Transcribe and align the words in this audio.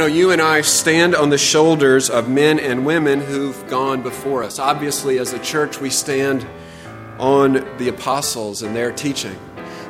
know, 0.00 0.06
you 0.06 0.30
and 0.30 0.40
I 0.40 0.62
stand 0.62 1.14
on 1.14 1.28
the 1.28 1.36
shoulders 1.36 2.08
of 2.08 2.26
men 2.26 2.58
and 2.58 2.86
women 2.86 3.20
who've 3.20 3.68
gone 3.68 4.00
before 4.00 4.42
us. 4.42 4.58
Obviously, 4.58 5.18
as 5.18 5.34
a 5.34 5.38
church, 5.40 5.78
we 5.78 5.90
stand 5.90 6.46
on 7.18 7.52
the 7.76 7.88
apostles 7.88 8.62
and 8.62 8.74
their 8.74 8.92
teaching. 8.92 9.38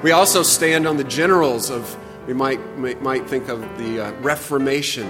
We 0.03 0.11
also 0.11 0.43
stand 0.43 0.89
on 0.89 0.97
the 0.97 1.05
generals 1.05 1.71
of, 1.71 1.97
we 2.27 2.35
might, 2.35 2.59
might 2.77 3.29
think 3.29 3.49
of 3.49 3.61
the 3.79 4.07
uh, 4.07 4.13
Reformation. 4.15 5.09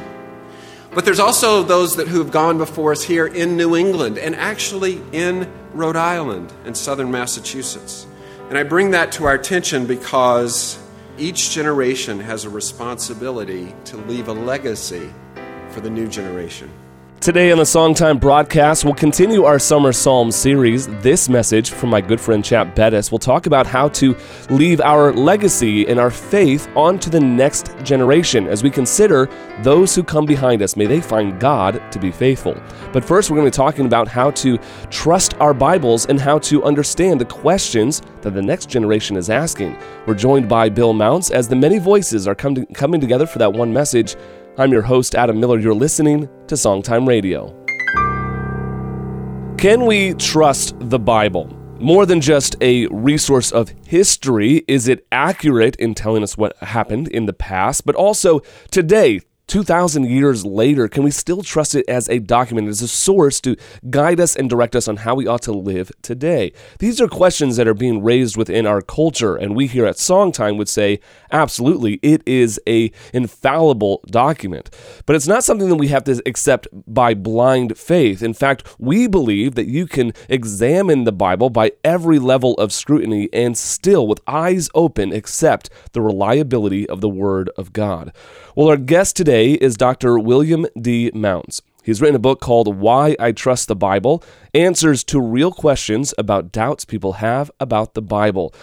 But 0.93 1.07
there's 1.07 1.19
also 1.19 1.63
those 1.63 1.97
that 1.97 2.07
who 2.07 2.19
have 2.19 2.31
gone 2.31 2.59
before 2.59 2.93
us 2.93 3.03
here 3.03 3.27
in 3.27 3.57
New 3.57 3.77
England 3.77 4.19
and 4.19 4.37
actually 4.37 5.01
in 5.13 5.51
Rhode 5.73 5.97
Island 5.97 6.53
and 6.67 6.77
southern 6.77 7.11
Massachusetts. 7.11 8.07
And 8.51 8.59
I 8.59 8.65
bring 8.65 8.91
that 8.91 9.13
to 9.13 9.25
our 9.25 9.35
attention 9.35 9.87
because 9.87 10.79
each 11.21 11.51
generation 11.51 12.19
has 12.19 12.47
a 12.47 12.51
responsibility 12.51 13.75
to 13.85 13.99
leave 13.99 14.29
a 14.29 14.33
legacy 14.33 15.13
for 15.69 15.83
the 15.83 15.91
new 15.91 16.09
generation. 16.09 16.71
Today 17.21 17.53
on 17.53 17.59
the 17.59 17.65
Songtime 17.65 18.19
broadcast, 18.19 18.83
we'll 18.83 18.95
continue 18.95 19.45
our 19.45 19.59
Summer 19.59 19.93
Psalm 19.93 20.31
series. 20.31 20.87
This 21.03 21.29
message 21.29 21.69
from 21.69 21.91
my 21.91 22.01
good 22.01 22.19
friend 22.19 22.43
Chap 22.43 22.75
Bettis 22.75 23.13
will 23.13 23.19
talk 23.19 23.45
about 23.45 23.67
how 23.67 23.91
to 23.91 24.17
leave 24.49 24.81
our 24.81 25.13
legacy 25.13 25.87
and 25.87 26.01
our 26.01 26.11
faith 26.11 26.67
onto 26.75 27.11
the 27.11 27.21
next 27.21 27.75
generation 27.83 28.47
as 28.47 28.63
we 28.63 28.71
consider 28.71 29.29
those 29.63 29.95
who 29.95 30.03
come 30.03 30.25
behind 30.25 30.63
us. 30.63 30.79
May 30.79 30.87
they 30.87 31.03
find 31.03 31.39
God 31.39 31.83
to 31.93 31.99
be 31.99 32.11
faithful. 32.11 32.59
But 32.91 33.05
first, 33.05 33.29
we're 33.29 33.37
going 33.37 33.51
to 33.51 33.55
be 33.55 33.65
talking 33.65 33.85
about 33.85 34.09
how 34.09 34.31
to 34.31 34.59
trust 34.89 35.35
our 35.41 35.53
Bibles 35.53 36.07
and 36.07 36.19
how 36.19 36.39
to 36.39 36.65
understand 36.65 37.21
the 37.21 37.27
questions 37.27 38.01
that 38.23 38.33
the 38.33 38.41
next 38.41 38.71
generation 38.71 39.19
is 39.19 39.29
asking. 39.29 39.77
We're 40.07 40.15
joined 40.15 40.49
by 40.49 40.71
Bill 40.71 40.95
Mounce 40.95 41.31
as 41.31 41.49
the 41.49 41.57
many 41.57 41.79
voices 41.79 42.27
are 42.27 42.35
coming 42.35 43.01
together 43.01 43.27
for 43.27 43.39
that 43.41 43.53
one 43.53 43.75
message 43.75 44.17
I'm 44.59 44.73
your 44.73 44.83
host, 44.83 45.15
Adam 45.15 45.39
Miller. 45.39 45.61
You're 45.61 45.75
listening 45.75 46.29
to 46.49 46.57
Songtime 46.57 47.07
Radio. 47.07 47.57
Can 49.57 49.87
we 49.87 50.15
trust 50.15 50.75
the 50.81 50.99
Bible? 50.99 51.47
More 51.79 52.05
than 52.05 52.21
just 52.21 52.57
a 52.61 52.87
resource 52.89 53.53
of 53.53 53.73
history, 53.87 54.65
is 54.67 54.89
it 54.89 55.07
accurate 55.13 55.77
in 55.77 55.95
telling 55.95 56.23
us 56.23 56.37
what 56.37 56.57
happened 56.59 57.09
in 57.09 57.27
the 57.27 57.33
past, 57.33 57.87
but 57.87 57.95
also 57.95 58.41
today, 58.71 59.21
2,000 59.51 60.09
years 60.09 60.47
later, 60.47 60.87
can 60.87 61.03
we 61.03 61.11
still 61.11 61.43
trust 61.43 61.75
it 61.75 61.85
as 61.89 62.09
a 62.09 62.21
document, 62.21 62.69
as 62.69 62.83
a 62.83 62.87
source 62.87 63.41
to 63.41 63.57
guide 63.91 64.21
us 64.21 64.37
and 64.37 64.49
direct 64.49 64.77
us 64.77 64.87
on 64.87 64.99
how 64.99 65.17
we 65.17 65.27
ought 65.27 65.43
to 65.43 65.51
live 65.51 65.91
today? 66.03 66.53
These 66.79 67.01
are 67.01 67.09
questions 67.09 67.57
that 67.57 67.67
are 67.67 67.75
being 67.75 68.01
raised 68.01 68.37
within 68.37 68.65
our 68.65 68.81
culture, 68.81 69.35
and 69.35 69.57
we 69.57 69.67
here 69.67 69.87
at 69.87 69.97
Songtime 69.97 70.57
would 70.57 70.69
say, 70.69 71.01
absolutely, 71.33 71.95
it 71.95 72.23
is 72.27 72.61
a 72.69 72.93
infallible 73.13 74.03
document. 74.07 74.71
But 75.05 75.17
it's 75.17 75.27
not 75.27 75.43
something 75.43 75.69
that 75.69 75.75
we 75.75 75.89
have 75.89 76.05
to 76.05 76.23
accept 76.27 76.69
by 76.87 77.15
blind 77.15 77.77
faith. 77.77 78.23
In 78.23 78.35
fact, 78.35 78.63
we 78.79 79.09
believe 79.09 79.57
that 79.57 79.67
you 79.67 79.89
can 79.89 80.13
examine 80.29 81.03
the 81.03 81.11
Bible 81.11 81.51
by 81.51 81.73
every 81.83 82.21
level 82.21 82.55
of 82.55 82.73
scrutiny 82.73 83.29
and 83.33 83.59
still, 83.59 84.07
with 84.07 84.21
eyes 84.29 84.71
open, 84.77 85.13
accept 85.13 85.71
the 85.91 86.01
reliability 86.01 86.89
of 86.89 87.01
the 87.01 87.09
Word 87.09 87.51
of 87.57 87.73
God. 87.73 88.13
Well, 88.55 88.69
our 88.69 88.77
guest 88.77 89.17
today 89.17 89.40
is 89.49 89.77
Dr. 89.77 90.19
William 90.19 90.67
D. 90.79 91.11
Mounce. 91.15 91.63
He's 91.83 92.01
written 92.01 92.17
a 92.17 92.21
book 92.21 92.41
called 92.41 92.77
Why 92.77 93.17
I 93.19 93.33
Trust 93.33 93.69
the 93.69 93.77
Bible 93.77 94.23
Answers 94.53 95.03
to 95.05 95.21
Real 95.21 95.51
Questions 95.51 96.13
About 96.19 96.53
Doubts 96.53 96.85
People 96.85 97.15
Have 97.15 97.51
About 97.59 97.95
the 97.95 98.03
Bible. 98.03 98.55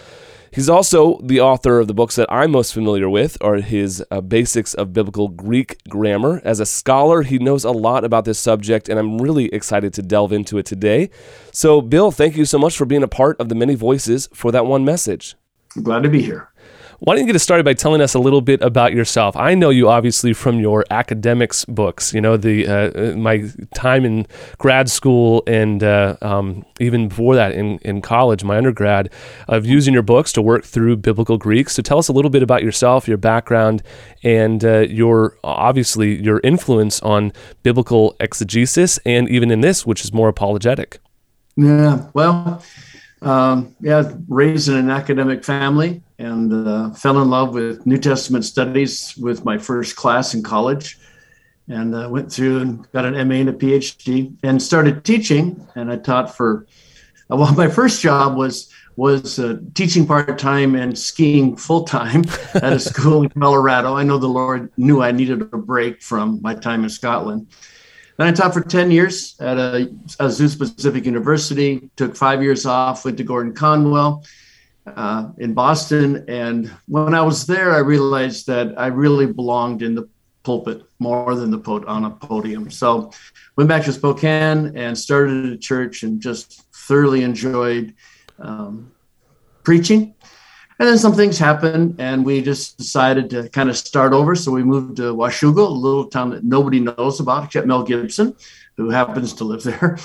He's 0.52 0.68
also 0.68 1.18
the 1.22 1.40
author 1.40 1.80
of 1.80 1.88
the 1.88 1.94
books 1.94 2.14
that 2.14 2.30
I'm 2.32 2.52
most 2.52 2.72
familiar 2.72 3.10
with 3.10 3.36
are 3.40 3.56
his 3.56 4.04
uh, 4.10 4.20
Basics 4.20 4.72
of 4.72 4.92
Biblical 4.92 5.28
Greek 5.28 5.78
Grammar. 5.88 6.40
As 6.44 6.60
a 6.60 6.66
scholar, 6.66 7.22
he 7.22 7.38
knows 7.38 7.64
a 7.64 7.70
lot 7.70 8.04
about 8.04 8.24
this 8.24 8.38
subject, 8.38 8.88
and 8.88 8.98
I'm 8.98 9.18
really 9.18 9.52
excited 9.52 9.92
to 9.94 10.02
delve 10.02 10.32
into 10.32 10.58
it 10.58 10.64
today. 10.64 11.10
So, 11.52 11.80
Bill, 11.80 12.10
thank 12.10 12.36
you 12.36 12.44
so 12.44 12.58
much 12.58 12.76
for 12.76 12.86
being 12.86 13.02
a 13.02 13.08
part 13.08 13.38
of 13.40 13.48
the 13.48 13.54
many 13.54 13.74
voices 13.74 14.28
for 14.32 14.52
that 14.52 14.64
one 14.64 14.84
message. 14.84 15.34
glad 15.82 16.04
to 16.04 16.08
be 16.08 16.22
here. 16.22 16.50
Why 17.00 17.14
don't 17.14 17.20
you 17.20 17.26
get 17.28 17.36
us 17.36 17.44
started 17.44 17.62
by 17.62 17.74
telling 17.74 18.00
us 18.00 18.14
a 18.14 18.18
little 18.18 18.40
bit 18.40 18.60
about 18.60 18.92
yourself? 18.92 19.36
I 19.36 19.54
know 19.54 19.70
you 19.70 19.88
obviously 19.88 20.32
from 20.32 20.58
your 20.58 20.84
academics 20.90 21.64
books. 21.64 22.12
You 22.12 22.20
know 22.20 22.36
the 22.36 22.66
uh, 22.66 23.16
my 23.16 23.48
time 23.72 24.04
in 24.04 24.26
grad 24.58 24.90
school 24.90 25.44
and 25.46 25.84
uh, 25.84 26.16
um, 26.22 26.64
even 26.80 27.06
before 27.06 27.36
that 27.36 27.52
in, 27.52 27.78
in 27.78 28.02
college, 28.02 28.42
my 28.42 28.56
undergrad, 28.56 29.12
of 29.46 29.64
using 29.64 29.94
your 29.94 30.02
books 30.02 30.32
to 30.32 30.42
work 30.42 30.64
through 30.64 30.96
biblical 30.96 31.38
Greek. 31.38 31.70
So 31.70 31.82
tell 31.82 31.98
us 31.98 32.08
a 32.08 32.12
little 32.12 32.30
bit 32.30 32.42
about 32.42 32.64
yourself, 32.64 33.06
your 33.06 33.16
background, 33.16 33.84
and 34.24 34.64
uh, 34.64 34.80
your 34.80 35.38
obviously 35.44 36.20
your 36.20 36.40
influence 36.42 37.00
on 37.02 37.32
biblical 37.62 38.16
exegesis, 38.18 38.98
and 39.06 39.28
even 39.28 39.52
in 39.52 39.60
this, 39.60 39.86
which 39.86 40.02
is 40.02 40.12
more 40.12 40.28
apologetic. 40.28 40.98
Yeah, 41.54 42.08
well, 42.12 42.62
um, 43.22 43.74
yeah, 43.80 44.12
raised 44.28 44.68
in 44.68 44.76
an 44.76 44.90
academic 44.90 45.44
family 45.44 46.02
and 46.18 46.68
uh, 46.68 46.90
fell 46.90 47.20
in 47.20 47.30
love 47.30 47.54
with 47.54 47.86
New 47.86 47.98
Testament 47.98 48.44
studies 48.44 49.14
with 49.16 49.44
my 49.44 49.58
first 49.58 49.96
class 49.96 50.34
in 50.34 50.42
college. 50.42 50.98
And 51.70 51.94
uh, 51.94 52.08
went 52.10 52.32
through 52.32 52.60
and 52.60 52.90
got 52.92 53.04
an 53.04 53.12
MA 53.28 53.34
and 53.34 53.50
a 53.50 53.52
PhD 53.52 54.34
and 54.42 54.62
started 54.62 55.04
teaching. 55.04 55.68
And 55.74 55.92
I 55.92 55.96
taught 55.96 56.34
for, 56.34 56.66
uh, 57.30 57.36
well, 57.36 57.52
my 57.56 57.68
first 57.68 58.00
job 58.00 58.36
was 58.36 58.72
was 58.96 59.38
uh, 59.38 59.56
teaching 59.74 60.04
part 60.04 60.40
time 60.40 60.74
and 60.74 60.98
skiing 60.98 61.56
full 61.56 61.84
time 61.84 62.24
at 62.54 62.72
a 62.72 62.80
school 62.80 63.22
in 63.22 63.28
Colorado. 63.28 63.94
I 63.94 64.02
know 64.02 64.18
the 64.18 64.26
Lord 64.26 64.72
knew 64.76 65.02
I 65.02 65.12
needed 65.12 65.40
a 65.40 65.56
break 65.56 66.02
from 66.02 66.42
my 66.42 66.52
time 66.52 66.82
in 66.82 66.90
Scotland. 66.90 67.46
Then 68.18 68.26
I 68.26 68.32
taught 68.32 68.52
for 68.52 68.60
10 68.60 68.90
years 68.90 69.36
at 69.40 69.58
a 69.58 69.86
Azusa 70.18 70.58
Pacific 70.58 71.04
University, 71.04 71.88
took 71.94 72.16
five 72.16 72.42
years 72.42 72.66
off, 72.66 73.04
went 73.04 73.16
to 73.18 73.24
Gordon 73.24 73.54
Conwell, 73.54 74.24
uh, 74.86 75.28
in 75.38 75.54
Boston. 75.54 76.24
And 76.28 76.70
when 76.88 77.14
I 77.14 77.22
was 77.22 77.46
there, 77.46 77.72
I 77.72 77.78
realized 77.78 78.48
that 78.48 78.74
I 78.76 78.88
really 78.88 79.26
belonged 79.26 79.82
in 79.82 79.94
the 79.94 80.08
pulpit 80.42 80.82
more 80.98 81.34
than 81.36 81.52
the 81.52 81.58
pod- 81.58 81.84
on 81.84 82.06
a 82.06 82.10
podium. 82.10 82.70
So 82.70 83.12
went 83.56 83.68
back 83.68 83.84
to 83.84 83.92
Spokane 83.92 84.76
and 84.76 84.98
started 84.98 85.46
a 85.46 85.56
church 85.56 86.02
and 86.02 86.20
just 86.20 86.64
thoroughly 86.74 87.22
enjoyed 87.22 87.94
um, 88.40 88.90
preaching. 89.62 90.14
And 90.78 90.88
then 90.88 90.98
some 90.98 91.14
things 91.14 91.38
happened, 91.38 91.96
and 91.98 92.24
we 92.24 92.40
just 92.40 92.78
decided 92.78 93.28
to 93.30 93.48
kind 93.48 93.68
of 93.68 93.76
start 93.76 94.12
over. 94.12 94.36
So 94.36 94.52
we 94.52 94.62
moved 94.62 94.96
to 94.98 95.14
Washougal, 95.14 95.66
a 95.66 95.70
little 95.70 96.06
town 96.06 96.30
that 96.30 96.44
nobody 96.44 96.78
knows 96.78 97.18
about 97.18 97.44
except 97.44 97.66
Mel 97.66 97.82
Gibson, 97.82 98.36
who 98.76 98.88
happens 98.88 99.32
to 99.34 99.44
live 99.44 99.62
there. 99.64 99.98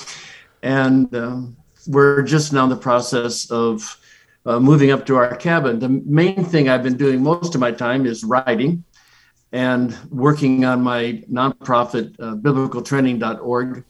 And 0.63 1.13
um, 1.15 1.55
we're 1.87 2.23
just 2.23 2.53
now 2.53 2.63
in 2.63 2.69
the 2.69 2.75
process 2.75 3.51
of 3.51 3.99
uh, 4.45 4.59
moving 4.59 4.89
up 4.89 5.05
to 5.05 5.15
our 5.15 5.35
cabin. 5.35 5.79
The 5.79 5.89
main 5.89 6.43
thing 6.43 6.69
I've 6.69 6.83
been 6.83 6.97
doing 6.97 7.21
most 7.21 7.53
of 7.53 7.61
my 7.61 7.71
time 7.71 8.05
is 8.05 8.23
writing 8.23 8.83
and 9.51 9.95
working 10.09 10.65
on 10.65 10.81
my 10.81 11.23
nonprofit, 11.31 12.15
uh, 12.19 12.35
biblicaltraining.org. 12.35 13.83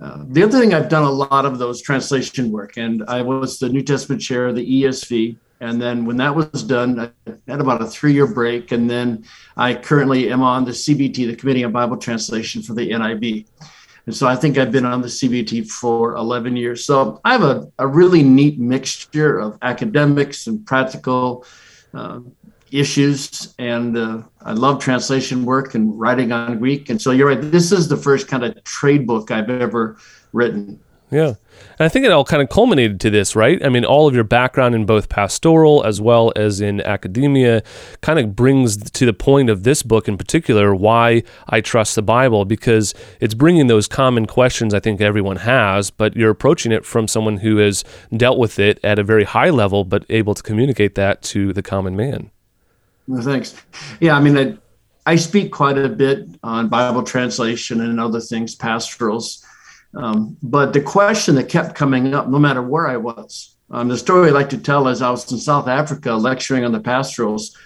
Uh, 0.00 0.24
the 0.28 0.42
other 0.44 0.58
thing, 0.58 0.72
I've 0.72 0.88
done 0.88 1.02
a 1.02 1.10
lot 1.10 1.44
of 1.44 1.58
those 1.58 1.82
translation 1.82 2.50
work, 2.50 2.76
and 2.76 3.02
I 3.08 3.22
was 3.22 3.58
the 3.58 3.68
New 3.68 3.82
Testament 3.82 4.22
chair 4.22 4.46
of 4.46 4.54
the 4.54 4.82
ESV. 4.82 5.36
And 5.62 5.80
then 5.80 6.04
when 6.04 6.16
that 6.16 6.34
was 6.34 6.64
done, 6.64 6.98
I 6.98 7.10
had 7.46 7.60
about 7.60 7.80
a 7.80 7.86
three 7.86 8.12
year 8.12 8.26
break. 8.26 8.72
And 8.72 8.90
then 8.90 9.24
I 9.56 9.74
currently 9.74 10.28
am 10.28 10.42
on 10.42 10.64
the 10.64 10.72
CBT, 10.72 11.14
the 11.28 11.36
Committee 11.36 11.62
on 11.62 11.70
Bible 11.70 11.96
Translation 11.96 12.62
for 12.62 12.74
the 12.74 12.90
NIV. 12.90 13.46
And 14.06 14.14
so 14.14 14.26
I 14.26 14.34
think 14.34 14.58
I've 14.58 14.72
been 14.72 14.84
on 14.84 15.02
the 15.02 15.08
CBT 15.08 15.70
for 15.70 16.16
11 16.16 16.56
years. 16.56 16.84
So 16.84 17.20
I 17.24 17.30
have 17.30 17.44
a, 17.44 17.70
a 17.78 17.86
really 17.86 18.24
neat 18.24 18.58
mixture 18.58 19.38
of 19.38 19.56
academics 19.62 20.48
and 20.48 20.66
practical 20.66 21.46
uh, 21.94 22.18
issues. 22.72 23.54
And 23.60 23.96
uh, 23.96 24.22
I 24.40 24.54
love 24.54 24.82
translation 24.82 25.44
work 25.44 25.76
and 25.76 25.96
writing 25.96 26.32
on 26.32 26.58
Greek. 26.58 26.90
And 26.90 27.00
so 27.00 27.12
you're 27.12 27.28
right, 27.28 27.40
this 27.40 27.70
is 27.70 27.86
the 27.86 27.96
first 27.96 28.26
kind 28.26 28.42
of 28.42 28.64
trade 28.64 29.06
book 29.06 29.30
I've 29.30 29.48
ever 29.48 29.96
written. 30.32 30.80
Yeah. 31.12 31.34
And 31.78 31.80
I 31.80 31.88
think 31.90 32.06
it 32.06 32.10
all 32.10 32.24
kind 32.24 32.42
of 32.42 32.48
culminated 32.48 32.98
to 33.00 33.10
this, 33.10 33.36
right? 33.36 33.62
I 33.62 33.68
mean, 33.68 33.84
all 33.84 34.08
of 34.08 34.14
your 34.14 34.24
background 34.24 34.74
in 34.74 34.86
both 34.86 35.10
pastoral 35.10 35.84
as 35.84 36.00
well 36.00 36.32
as 36.34 36.62
in 36.62 36.80
academia 36.80 37.62
kind 38.00 38.18
of 38.18 38.34
brings 38.34 38.78
to 38.78 39.04
the 39.04 39.12
point 39.12 39.50
of 39.50 39.62
this 39.62 39.82
book 39.82 40.08
in 40.08 40.16
particular 40.16 40.74
why 40.74 41.22
I 41.50 41.60
trust 41.60 41.96
the 41.96 42.02
Bible 42.02 42.46
because 42.46 42.94
it's 43.20 43.34
bringing 43.34 43.66
those 43.66 43.86
common 43.86 44.24
questions 44.24 44.72
I 44.72 44.80
think 44.80 45.02
everyone 45.02 45.36
has, 45.36 45.90
but 45.90 46.16
you're 46.16 46.30
approaching 46.30 46.72
it 46.72 46.86
from 46.86 47.06
someone 47.06 47.36
who 47.36 47.58
has 47.58 47.84
dealt 48.16 48.38
with 48.38 48.58
it 48.58 48.80
at 48.82 48.98
a 48.98 49.04
very 49.04 49.24
high 49.24 49.50
level, 49.50 49.84
but 49.84 50.06
able 50.08 50.34
to 50.34 50.42
communicate 50.42 50.94
that 50.94 51.20
to 51.24 51.52
the 51.52 51.62
common 51.62 51.94
man. 51.94 52.30
Well, 53.06 53.20
thanks. 53.20 53.54
Yeah, 54.00 54.16
I 54.16 54.20
mean, 54.20 54.38
I, 54.38 55.12
I 55.12 55.16
speak 55.16 55.52
quite 55.52 55.76
a 55.76 55.90
bit 55.90 56.26
on 56.42 56.68
Bible 56.68 57.02
translation 57.02 57.82
and 57.82 58.00
other 58.00 58.20
things, 58.20 58.54
pastorals 58.54 59.44
um, 59.94 60.36
but 60.42 60.72
the 60.72 60.80
question 60.80 61.34
that 61.34 61.48
kept 61.48 61.74
coming 61.74 62.14
up, 62.14 62.28
no 62.28 62.38
matter 62.38 62.62
where 62.62 62.88
I 62.88 62.96
was, 62.96 63.56
um, 63.70 63.88
the 63.88 63.98
story 63.98 64.28
I 64.28 64.32
like 64.32 64.50
to 64.50 64.58
tell 64.58 64.88
is 64.88 65.02
I 65.02 65.10
was 65.10 65.30
in 65.32 65.38
South 65.38 65.68
Africa 65.68 66.12
lecturing 66.14 66.64
on 66.64 66.72
the 66.72 66.80
pastorals, 66.80 67.56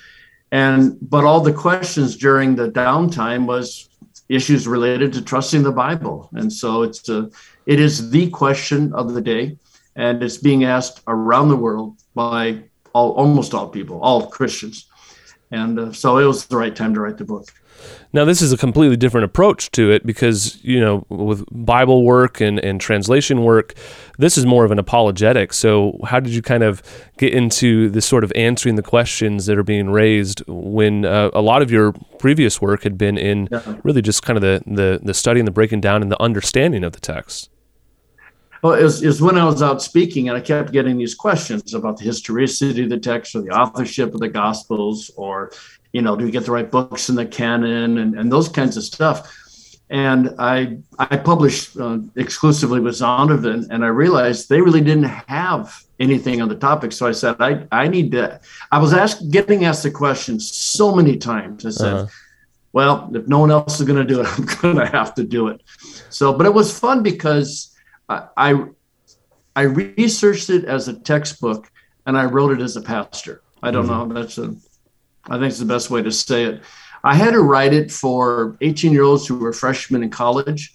and 0.53 0.97
but 1.01 1.25
all 1.25 1.41
the 1.41 1.53
questions 1.53 2.17
during 2.17 2.55
the 2.55 2.71
downtime 2.71 3.47
was 3.47 3.89
issues 4.29 4.67
related 4.67 5.13
to 5.13 5.23
trusting 5.23 5.63
the 5.63 5.73
Bible. 5.73 6.29
And 6.33 6.53
so 6.53 6.83
it's 6.83 7.09
a, 7.09 7.31
it 7.67 7.79
is 7.81 8.11
the 8.11 8.29
question 8.31 8.93
of 8.93 9.15
the 9.15 9.21
day, 9.21 9.57
and 9.95 10.23
it's 10.23 10.39
being 10.39 10.65
asked 10.65 11.03
around 11.07 11.49
the 11.49 11.57
world 11.57 11.97
by 12.15 12.63
all, 12.93 13.13
almost 13.13 13.55
all 13.55 13.69
people, 13.69 14.01
all 14.01 14.27
Christians. 14.27 14.87
And 15.51 15.79
uh, 15.79 15.93
so 15.93 16.19
it 16.19 16.25
was 16.25 16.47
the 16.47 16.57
right 16.57 16.75
time 16.75 16.95
to 16.95 17.01
write 17.01 17.19
the 17.19 17.25
book. 17.25 17.53
Now, 18.13 18.25
this 18.25 18.41
is 18.41 18.53
a 18.53 18.57
completely 18.57 18.97
different 18.97 19.27
approach 19.27 19.71
to 19.73 19.91
it 19.91 20.07
because, 20.07 20.63
you 20.65 20.81
know, 20.81 21.05
with 21.09 21.45
Bible 21.51 22.05
work 22.05 22.41
and, 22.41 22.59
and 22.61 22.81
translation 22.81 23.43
work, 23.43 23.75
this 24.19 24.39
is 24.39 24.47
more 24.47 24.65
of 24.65 24.71
an 24.71 24.79
apologetic. 24.79 25.53
So, 25.53 25.99
how 26.05 26.21
did 26.21 26.33
you 26.33 26.43
kind 26.43 26.63
of 26.63 26.83
get 27.19 27.35
into 27.35 27.91
this 27.91 28.07
sort 28.07 28.25
of 28.25 28.33
answering 28.35 28.77
the 28.77 28.83
questions 28.83 29.47
that 29.47 29.59
are 29.59 29.63
being 29.63 29.91
raised 29.91 30.43
when 30.47 31.05
uh, 31.05 31.31
a 31.35 31.43
lot 31.43 31.63
of 31.63 31.71
your 31.71 31.93
previous 32.19 32.61
work 32.61 32.83
had 32.83 32.97
been 32.97 33.19
in 33.19 33.49
yeah. 33.53 33.77
really 33.83 34.03
just 34.03 34.23
kind 34.23 34.37
of 34.37 34.43
the, 34.43 34.63
the, 34.67 35.01
the 35.03 35.15
study 35.15 35.41
and 35.41 35.47
the 35.47 35.53
breaking 35.53 35.81
down 35.81 36.03
and 36.03 36.11
the 36.11 36.21
understanding 36.21 36.83
of 36.83 36.93
the 36.93 37.01
text? 37.01 37.51
Well, 38.67 38.75
it 38.75 38.83
was, 38.83 39.23
when 39.23 39.39
I 39.39 39.45
was 39.45 39.63
out 39.63 39.81
speaking 39.81 40.29
and 40.29 40.37
I 40.37 40.41
kept 40.41 40.73
getting 40.73 40.99
these 40.99 41.15
questions 41.15 41.73
about 41.73 41.99
the 41.99 42.05
historicity 42.05 42.83
of 42.83 42.91
the 42.91 42.99
text 42.99 43.37
or 43.37 43.43
the 43.43 43.51
authorship 43.51 44.13
of 44.13 44.19
the 44.19 44.29
Gospels 44.29 45.09
or, 45.15 45.53
you 45.93 46.03
know, 46.03 46.17
do 46.17 46.25
we 46.25 46.33
get 46.33 46.47
the 46.47 46.51
right 46.51 46.69
books 46.69 47.09
in 47.09 47.15
the 47.15 47.25
canon 47.25 47.99
and, 47.99 48.19
and 48.19 48.33
those 48.33 48.49
kinds 48.49 48.77
of 48.77 48.83
stuff. 48.83 49.33
And 49.89 50.35
I 50.41 50.79
I 50.99 51.17
published 51.17 51.79
uh, 51.79 51.99
exclusively 52.17 52.81
with 52.81 52.95
Zondervan, 52.95 53.69
and 53.71 53.85
I 53.85 53.89
realized 54.05 54.49
they 54.49 54.61
really 54.61 54.81
didn't 54.81 55.13
have 55.29 55.85
anything 56.01 56.43
on 56.43 56.49
the 56.49 56.57
topic. 56.57 56.91
So 56.91 57.07
I 57.07 57.13
said, 57.13 57.37
I, 57.39 57.69
I 57.71 57.87
need 57.87 58.11
to. 58.13 58.41
I 58.73 58.81
was 58.81 58.93
asked, 58.93 59.31
getting 59.31 59.65
asked 59.65 59.85
the 59.85 59.93
question 59.93 60.41
so 60.41 60.93
many 60.93 61.19
times. 61.19 61.65
I 61.65 61.71
said, 61.71 61.95
uh-huh. 61.95 62.07
well, 62.73 63.13
if 63.15 63.29
no 63.29 63.39
one 63.39 63.53
else 63.53 63.79
is 63.79 63.87
going 63.87 64.05
to 64.05 64.13
do 64.13 64.23
it, 64.23 64.27
I'm 64.37 64.45
going 64.61 64.77
to 64.85 64.87
have 64.87 65.15
to 65.15 65.23
do 65.23 65.47
it. 65.47 65.63
So, 66.11 66.33
but 66.33 66.47
it 66.47 66.53
was 66.53 66.77
fun 66.77 67.05
because 67.05 67.76
I, 68.09 68.65
I 69.57 69.63
researched 69.63 70.51
it 70.51 70.65
as 70.65 70.89
a 70.89 70.95
textbook 70.95 71.71
and 72.07 72.17
I 72.17 72.25
wrote 72.25 72.53
it 72.53 72.63
as 72.63 72.77
a 72.77 72.83
pastor. 72.83 73.43
I 73.63 73.71
don't 73.71 73.87
mm-hmm. 73.87 74.13
know. 74.13 74.21
That's 74.21 74.39
a, 74.39 74.55
I 75.29 75.39
think 75.39 75.51
it's 75.51 75.59
the 75.59 75.65
best 75.65 75.91
way 75.91 76.03
to 76.03 76.13
say 76.13 76.45
it. 76.45 76.63
I 77.03 77.15
had 77.15 77.33
to 77.33 77.41
write 77.41 77.73
it 77.73 77.91
for 77.91 78.57
18 78.61 78.93
year 78.93 79.03
olds 79.03 79.27
who 79.27 79.39
were 79.39 79.53
freshmen 79.53 80.03
in 80.03 80.11
college 80.11 80.75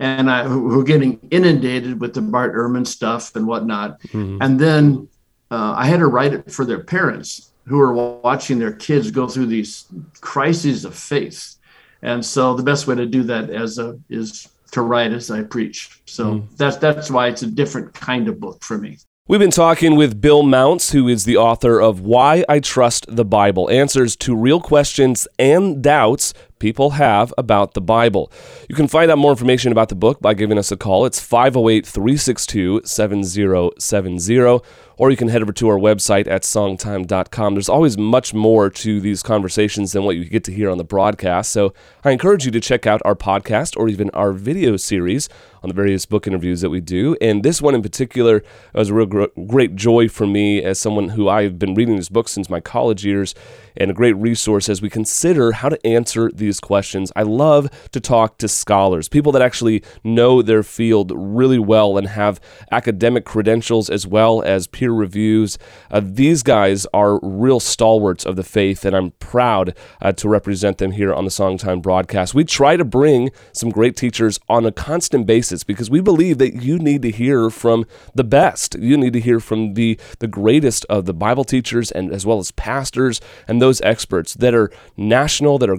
and 0.00 0.30
I, 0.30 0.44
who 0.44 0.62
were 0.62 0.84
getting 0.84 1.20
inundated 1.30 2.00
with 2.00 2.14
the 2.14 2.22
Bart 2.22 2.54
Ehrman 2.54 2.86
stuff 2.86 3.34
and 3.36 3.46
whatnot. 3.46 4.00
Mm-hmm. 4.02 4.38
And 4.40 4.58
then 4.58 5.08
uh, 5.50 5.74
I 5.76 5.86
had 5.86 5.98
to 5.98 6.06
write 6.06 6.32
it 6.32 6.50
for 6.50 6.64
their 6.64 6.82
parents 6.82 7.52
who 7.66 7.78
were 7.78 7.92
watching 7.92 8.58
their 8.58 8.72
kids 8.72 9.10
go 9.10 9.28
through 9.28 9.46
these 9.46 9.86
crises 10.20 10.84
of 10.84 10.94
faith. 10.94 11.56
And 12.02 12.24
so 12.24 12.54
the 12.54 12.62
best 12.62 12.86
way 12.86 12.96
to 12.96 13.06
do 13.06 13.22
that 13.24 13.50
as 13.50 13.78
a 13.78 13.98
is 14.08 14.48
to 14.74 14.82
write 14.82 15.12
as 15.12 15.30
I 15.30 15.42
preach. 15.42 16.00
So 16.04 16.24
mm. 16.24 16.56
that's 16.56 16.76
that's 16.76 17.10
why 17.10 17.28
it's 17.28 17.42
a 17.42 17.46
different 17.46 17.94
kind 17.94 18.28
of 18.28 18.38
book 18.38 18.62
for 18.62 18.76
me. 18.76 18.98
We've 19.26 19.40
been 19.40 19.50
talking 19.50 19.96
with 19.96 20.20
Bill 20.20 20.42
Mounce, 20.42 20.90
who 20.90 21.08
is 21.08 21.24
the 21.24 21.38
author 21.38 21.80
of 21.80 22.00
Why 22.00 22.44
I 22.46 22.60
Trust 22.60 23.06
the 23.08 23.24
Bible 23.24 23.70
Answers 23.70 24.16
to 24.16 24.36
Real 24.36 24.60
Questions 24.60 25.26
and 25.38 25.82
Doubts 25.82 26.34
People 26.64 26.92
Have 26.92 27.30
About 27.36 27.74
the 27.74 27.82
Bible. 27.82 28.32
You 28.70 28.74
can 28.74 28.88
find 28.88 29.10
out 29.10 29.18
more 29.18 29.32
information 29.32 29.70
about 29.70 29.90
the 29.90 29.94
book 29.94 30.22
by 30.22 30.32
giving 30.32 30.56
us 30.56 30.72
a 30.72 30.78
call. 30.78 31.04
It's 31.04 31.20
508 31.20 31.84
362 31.84 32.80
7070 32.86 34.62
or 34.96 35.10
you 35.10 35.16
can 35.16 35.28
head 35.28 35.42
over 35.42 35.52
to 35.52 35.68
our 35.68 35.78
website 35.78 36.26
at 36.26 36.42
songtime.com. 36.42 37.54
There's 37.54 37.68
always 37.68 37.98
much 37.98 38.32
more 38.32 38.70
to 38.70 39.00
these 39.00 39.22
conversations 39.22 39.92
than 39.92 40.04
what 40.04 40.16
you 40.16 40.24
get 40.24 40.44
to 40.44 40.52
hear 40.52 40.70
on 40.70 40.78
the 40.78 40.84
broadcast. 40.84 41.50
So 41.50 41.74
I 42.04 42.10
encourage 42.10 42.44
you 42.44 42.50
to 42.52 42.60
check 42.60 42.86
out 42.86 43.02
our 43.04 43.14
podcast 43.14 43.76
or 43.76 43.88
even 43.88 44.10
our 44.10 44.32
video 44.32 44.76
series 44.76 45.28
on 45.62 45.68
the 45.68 45.74
various 45.74 46.06
book 46.06 46.26
interviews 46.26 46.60
that 46.60 46.70
we 46.70 46.80
do. 46.80 47.16
And 47.20 47.42
this 47.42 47.60
one 47.62 47.74
in 47.74 47.82
particular 47.82 48.44
was 48.74 48.90
a 48.90 48.94
real 48.94 49.26
great 49.46 49.74
joy 49.74 50.08
for 50.08 50.26
me 50.26 50.62
as 50.62 50.78
someone 50.78 51.10
who 51.10 51.28
I've 51.28 51.58
been 51.58 51.74
reading 51.74 51.96
this 51.96 52.08
book 52.08 52.28
since 52.28 52.50
my 52.50 52.60
college 52.60 53.04
years 53.04 53.34
and 53.76 53.90
a 53.90 53.94
great 53.94 54.12
resource 54.14 54.68
as 54.68 54.82
we 54.82 54.90
consider 54.90 55.52
how 55.52 55.68
to 55.68 55.86
answer 55.86 56.30
these 56.32 56.53
questions. 56.60 57.12
I 57.16 57.22
love 57.22 57.70
to 57.92 58.00
talk 58.00 58.38
to 58.38 58.48
scholars, 58.48 59.08
people 59.08 59.32
that 59.32 59.42
actually 59.42 59.82
know 60.02 60.42
their 60.42 60.62
field 60.62 61.12
really 61.14 61.58
well 61.58 61.96
and 61.96 62.08
have 62.08 62.40
academic 62.70 63.24
credentials 63.24 63.90
as 63.90 64.06
well 64.06 64.42
as 64.42 64.66
peer 64.66 64.92
reviews. 64.92 65.58
Uh, 65.90 66.00
these 66.04 66.42
guys 66.42 66.86
are 66.92 67.18
real 67.22 67.60
stalwarts 67.60 68.24
of 68.24 68.36
the 68.36 68.42
faith, 68.42 68.84
and 68.84 68.94
I'm 68.96 69.12
proud 69.12 69.76
uh, 70.00 70.12
to 70.12 70.28
represent 70.28 70.78
them 70.78 70.92
here 70.92 71.12
on 71.12 71.24
the 71.24 71.30
Songtime 71.30 71.82
broadcast. 71.82 72.34
We 72.34 72.44
try 72.44 72.76
to 72.76 72.84
bring 72.84 73.30
some 73.52 73.70
great 73.70 73.96
teachers 73.96 74.38
on 74.48 74.66
a 74.66 74.72
constant 74.72 75.26
basis 75.26 75.64
because 75.64 75.90
we 75.90 76.00
believe 76.00 76.38
that 76.38 76.62
you 76.62 76.78
need 76.78 77.02
to 77.02 77.10
hear 77.10 77.50
from 77.50 77.86
the 78.14 78.24
best. 78.24 78.76
You 78.78 78.96
need 78.96 79.12
to 79.14 79.20
hear 79.20 79.40
from 79.40 79.74
the, 79.74 79.98
the 80.18 80.28
greatest 80.28 80.84
of 80.86 81.06
the 81.06 81.14
Bible 81.14 81.44
teachers 81.44 81.90
and 81.90 82.12
as 82.12 82.26
well 82.26 82.38
as 82.38 82.50
pastors 82.52 83.20
and 83.48 83.60
those 83.60 83.80
experts 83.82 84.34
that 84.34 84.54
are 84.54 84.70
national, 84.96 85.58
that 85.58 85.70
are 85.70 85.76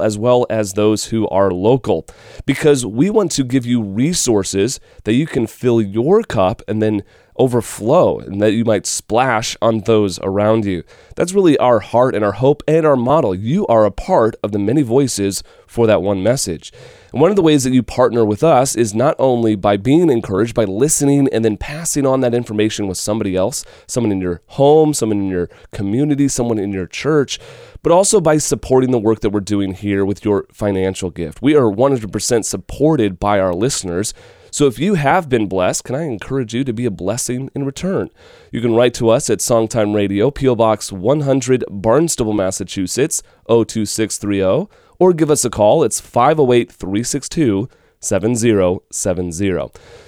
as 0.00 0.18
well 0.18 0.46
as 0.50 0.72
those 0.72 1.06
who 1.06 1.28
are 1.28 1.50
local. 1.50 2.06
Because 2.46 2.84
we 2.86 3.10
want 3.10 3.30
to 3.32 3.44
give 3.44 3.66
you 3.66 3.82
resources 3.82 4.80
that 5.04 5.14
you 5.14 5.26
can 5.26 5.46
fill 5.46 5.80
your 5.80 6.22
cup 6.22 6.62
and 6.68 6.82
then 6.82 7.02
overflow 7.36 8.18
and 8.18 8.40
that 8.40 8.52
you 8.52 8.64
might 8.64 8.86
splash 8.86 9.56
on 9.60 9.80
those 9.80 10.18
around 10.20 10.64
you. 10.64 10.84
That's 11.16 11.32
really 11.32 11.58
our 11.58 11.80
heart 11.80 12.14
and 12.14 12.24
our 12.24 12.32
hope 12.32 12.62
and 12.68 12.86
our 12.86 12.96
model. 12.96 13.34
You 13.34 13.66
are 13.66 13.84
a 13.84 13.90
part 13.90 14.36
of 14.42 14.52
the 14.52 14.58
many 14.58 14.82
voices 14.82 15.42
for 15.66 15.86
that 15.86 16.02
one 16.02 16.22
message. 16.22 16.72
And 17.12 17.20
one 17.20 17.30
of 17.30 17.36
the 17.36 17.42
ways 17.42 17.64
that 17.64 17.72
you 17.72 17.82
partner 17.82 18.24
with 18.24 18.42
us 18.42 18.76
is 18.76 18.94
not 18.94 19.16
only 19.18 19.56
by 19.56 19.76
being 19.76 20.10
encouraged, 20.10 20.54
by 20.54 20.64
listening 20.64 21.28
and 21.32 21.44
then 21.44 21.56
passing 21.56 22.06
on 22.06 22.20
that 22.20 22.34
information 22.34 22.86
with 22.86 22.98
somebody 22.98 23.36
else, 23.36 23.64
someone 23.86 24.12
in 24.12 24.20
your 24.20 24.40
home, 24.48 24.94
someone 24.94 25.18
in 25.18 25.28
your 25.28 25.48
community, 25.72 26.28
someone 26.28 26.58
in 26.58 26.72
your 26.72 26.86
church, 26.86 27.40
but 27.84 27.92
also 27.92 28.18
by 28.18 28.38
supporting 28.38 28.92
the 28.92 28.98
work 28.98 29.20
that 29.20 29.28
we're 29.28 29.40
doing 29.40 29.74
here 29.74 30.06
with 30.06 30.24
your 30.24 30.46
financial 30.50 31.10
gift. 31.10 31.42
We 31.42 31.54
are 31.54 31.70
100% 31.70 32.44
supported 32.44 33.20
by 33.20 33.38
our 33.38 33.54
listeners. 33.54 34.14
So 34.50 34.66
if 34.66 34.78
you 34.78 34.94
have 34.94 35.28
been 35.28 35.48
blessed, 35.48 35.84
can 35.84 35.94
I 35.94 36.04
encourage 36.04 36.54
you 36.54 36.64
to 36.64 36.72
be 36.72 36.86
a 36.86 36.90
blessing 36.90 37.50
in 37.54 37.66
return? 37.66 38.08
You 38.50 38.62
can 38.62 38.74
write 38.74 38.94
to 38.94 39.10
us 39.10 39.28
at 39.28 39.40
Songtime 39.40 39.94
Radio, 39.94 40.30
P.O. 40.30 40.56
Box 40.56 40.90
100, 40.92 41.64
Barnstable, 41.68 42.32
Massachusetts, 42.32 43.22
02630, 43.48 44.66
or 44.98 45.12
give 45.12 45.30
us 45.30 45.44
a 45.44 45.50
call. 45.50 45.84
It's 45.84 46.00
508 46.00 46.72
362 46.72 47.68
7070. 48.00 49.44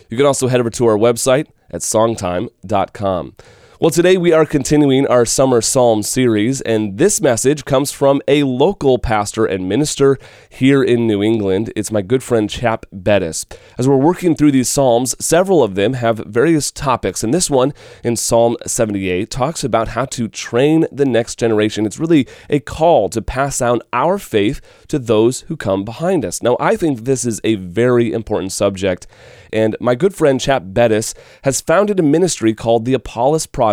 You 0.09 0.17
can 0.17 0.25
also 0.25 0.49
head 0.49 0.61
over 0.61 0.71
to 0.71 0.87
our 0.87 0.97
website 0.97 1.49
at 1.71 1.83
songtime.com. 1.83 3.35
Well, 3.79 3.91
today 3.91 4.17
we 4.17 4.33
are 4.33 4.47
continuing 4.47 5.07
our 5.07 5.27
Summer 5.27 5.61
Psalm 5.61 6.03
series, 6.03 6.63
and 6.63 6.97
this 6.97 7.21
message 7.21 7.67
comes 7.67 7.93
from 7.93 8.23
a 8.27 8.43
local 8.45 8.99
pastor 8.99 9.45
and 9.45 9.69
minister 9.69 10.19
here 10.49 10.83
in 10.83 11.07
New 11.07 11.23
England. 11.23 11.75
It's 11.77 11.93
my 11.93 12.01
good 12.01 12.23
friend 12.23 12.49
Chap 12.49 12.87
Bettis. 12.91 13.45
As 13.77 13.87
we're 13.87 13.99
working 13.99 14.35
through 14.35 14.53
these 14.53 14.71
Psalms, 14.71 15.15
several 15.23 15.63
of 15.63 15.75
them 15.75 15.93
have 15.93 16.17
various 16.21 16.71
topics, 16.71 17.23
and 17.23 17.35
this 17.35 17.51
one 17.51 17.75
in 18.03 18.17
Psalm 18.17 18.57
78 18.65 19.31
talks 19.31 19.63
about 19.63 19.89
how 19.89 20.07
to 20.07 20.27
train 20.27 20.87
the 20.91 21.05
next 21.05 21.39
generation. 21.39 21.85
It's 21.85 22.01
really 22.01 22.27
a 22.49 22.61
call 22.61 23.11
to 23.11 23.21
pass 23.21 23.59
down 23.59 23.83
our 23.93 24.17
faith 24.17 24.63
to 24.89 24.99
those 24.99 25.43
who 25.43 25.57
come 25.59 25.85
behind 25.85 26.25
us. 26.25 26.43
Now, 26.43 26.57
I 26.59 26.77
think 26.77 27.01
this 27.01 27.27
is 27.27 27.43
a 27.45 27.57
very 27.57 28.11
important 28.11 28.53
subject 28.53 29.07
and 29.53 29.77
my 29.81 29.95
good 29.95 30.15
friend 30.15 30.41
Chap 30.41 30.63
Bettis 30.67 31.15
has 31.45 31.61
founded 31.63 31.99
a 31.99 32.03
ministry 32.03 32.55
called 32.55 32.85
the 32.85 32.95
Apollos 32.95 33.47
Project. 33.47 33.66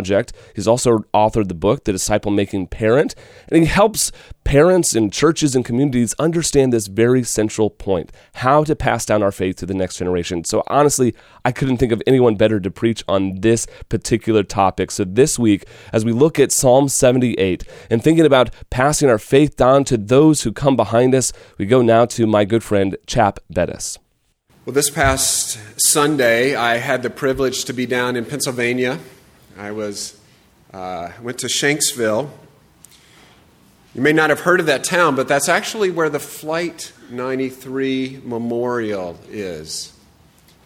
He's 0.56 0.68
also 0.68 1.00
authored 1.14 1.48
the 1.48 1.54
book, 1.54 1.84
The 1.84 1.92
Disciple 1.92 2.32
Making 2.32 2.68
Parent, 2.68 3.16
and 3.50 3.60
he 3.60 3.66
helps 3.66 4.12
parents 4.44 4.94
and 4.96 5.12
churches 5.12 5.56
and 5.56 5.64
communities 5.64 6.14
understand 6.20 6.74
this 6.74 6.88
very 6.88 7.24
central 7.24 7.70
point 7.70 8.12
how 8.36 8.64
to 8.64 8.76
pass 8.76 9.06
down 9.06 9.24
our 9.24 9.32
faith 9.32 9.56
to 9.58 9.66
the 9.66 9.74
next 9.74 9.98
generation. 9.98 10.44
So, 10.44 10.64
honestly, 10.68 11.16
I 11.46 11.52
couldn't 11.52 11.78
think 11.78 11.92
of 11.92 12.02
anyone 12.06 12.36
better 12.36 12.60
to 12.60 12.72
preach 12.72 13.04
on 13.08 13.42
this 13.42 13.68
particular 13.90 14.44
topic. 14.44 14.92
So, 14.92 15.04
this 15.04 15.40
week, 15.40 15.66
as 15.92 16.04
we 16.06 16.12
look 16.12 16.40
at 16.40 16.52
Psalm 16.52 16.90
78 16.90 17.64
and 17.90 18.04
thinking 18.04 18.26
about 18.26 18.50
passing 18.70 19.10
our 19.10 19.20
faith 19.20 19.56
down 19.56 19.84
to 19.86 19.98
those 19.98 20.44
who 20.44 20.52
come 20.52 20.76
behind 20.76 21.16
us, 21.16 21.32
we 21.58 21.66
go 21.66 21.82
now 21.82 22.06
to 22.06 22.28
my 22.28 22.46
good 22.46 22.64
friend 22.64 22.98
Chap 23.08 23.40
Bettis. 23.50 23.98
Well, 24.66 24.74
this 24.74 24.90
past 24.90 25.60
Sunday, 25.76 26.56
I 26.56 26.78
had 26.78 27.04
the 27.04 27.10
privilege 27.10 27.66
to 27.66 27.74
be 27.74 27.86
down 27.86 28.16
in 28.16 28.24
Pennsylvania. 28.24 29.00
I 29.58 29.72
was 29.72 30.20
uh, 30.74 31.12
went 31.22 31.40
to 31.40 31.48
Shanksville. 31.48 32.30
You 33.94 34.02
may 34.02 34.14
not 34.14 34.32
have 34.32 34.40
heard 34.40 34.60
of 34.60 34.66
that 34.66 34.84
town, 34.84 35.16
but 35.16 35.28
that's 35.28 35.48
actually 35.48 35.92
where 35.92 36.10
the 36.10 36.20
Flight 36.20 36.92
93 37.12 38.22
Memorial 38.24 39.20
is. 39.30 39.94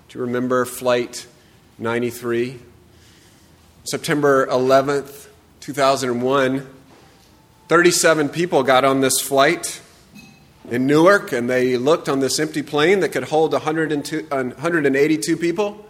Do 0.08 0.20
you 0.20 0.26
remember 0.26 0.64
Flight 0.64 1.28
93? 1.78 2.60
September 3.84 4.48
11th, 4.48 5.28
2001, 5.60 6.68
37 7.68 8.30
people 8.30 8.64
got 8.64 8.86
on 8.86 9.02
this 9.02 9.20
flight. 9.20 9.82
in 10.70 10.86
Newark, 10.86 11.32
and 11.32 11.50
they 11.50 11.78
looked 11.78 12.08
on 12.10 12.20
this 12.20 12.40
empty 12.40 12.62
plane 12.62 13.02
that 13.02 13.10
could 13.10 13.24
hold 13.26 13.54
182 13.54 15.38
people, 15.38 15.87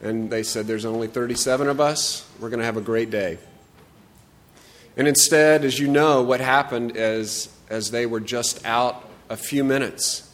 and 0.00 0.30
they 0.30 0.42
said, 0.42 0.66
There's 0.66 0.84
only 0.84 1.08
37 1.08 1.68
of 1.68 1.80
us. 1.80 2.28
We're 2.40 2.50
going 2.50 2.60
to 2.60 2.66
have 2.66 2.76
a 2.76 2.82
great 2.82 3.10
day. 3.10 3.38
And 4.96 5.06
instead, 5.06 5.64
as 5.64 5.78
you 5.78 5.88
know, 5.88 6.22
what 6.22 6.40
happened 6.40 6.92
is, 6.96 7.48
as 7.70 7.90
they 7.90 8.06
were 8.06 8.20
just 8.20 8.64
out 8.64 9.08
a 9.28 9.36
few 9.36 9.62
minutes, 9.62 10.32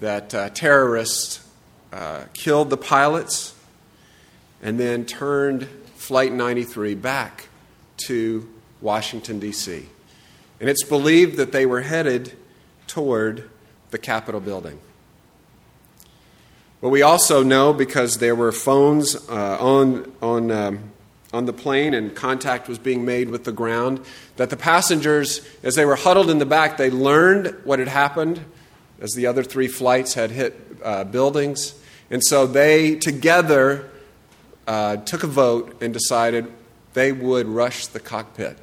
that 0.00 0.34
uh, 0.34 0.50
terrorists 0.50 1.46
uh, 1.92 2.24
killed 2.32 2.70
the 2.70 2.76
pilots 2.76 3.54
and 4.62 4.78
then 4.78 5.04
turned 5.04 5.66
Flight 5.96 6.32
93 6.32 6.94
back 6.94 7.48
to 8.06 8.48
Washington, 8.80 9.38
D.C. 9.38 9.86
And 10.60 10.68
it's 10.68 10.84
believed 10.84 11.36
that 11.36 11.52
they 11.52 11.66
were 11.66 11.82
headed 11.82 12.36
toward 12.86 13.48
the 13.90 13.98
Capitol 13.98 14.40
building. 14.40 14.78
But 16.80 16.88
we 16.88 17.02
also 17.02 17.42
know 17.42 17.72
because 17.72 18.18
there 18.18 18.34
were 18.34 18.52
phones 18.52 19.14
uh, 19.28 19.58
on, 19.60 20.10
on, 20.22 20.50
um, 20.50 20.90
on 21.32 21.44
the 21.44 21.52
plane 21.52 21.92
and 21.92 22.14
contact 22.14 22.68
was 22.68 22.78
being 22.78 23.04
made 23.04 23.28
with 23.28 23.44
the 23.44 23.52
ground 23.52 24.00
that 24.36 24.48
the 24.48 24.56
passengers, 24.56 25.46
as 25.62 25.74
they 25.74 25.84
were 25.84 25.96
huddled 25.96 26.30
in 26.30 26.38
the 26.38 26.46
back, 26.46 26.78
they 26.78 26.90
learned 26.90 27.54
what 27.64 27.78
had 27.78 27.88
happened 27.88 28.40
as 28.98 29.12
the 29.12 29.26
other 29.26 29.42
three 29.42 29.68
flights 29.68 30.14
had 30.14 30.30
hit 30.30 30.58
uh, 30.82 31.04
buildings. 31.04 31.74
And 32.10 32.24
so 32.24 32.46
they 32.46 32.96
together 32.96 33.90
uh, 34.66 34.96
took 34.96 35.22
a 35.22 35.26
vote 35.26 35.82
and 35.82 35.92
decided 35.92 36.50
they 36.94 37.12
would 37.12 37.46
rush 37.46 37.86
the 37.88 38.00
cockpit. 38.00 38.56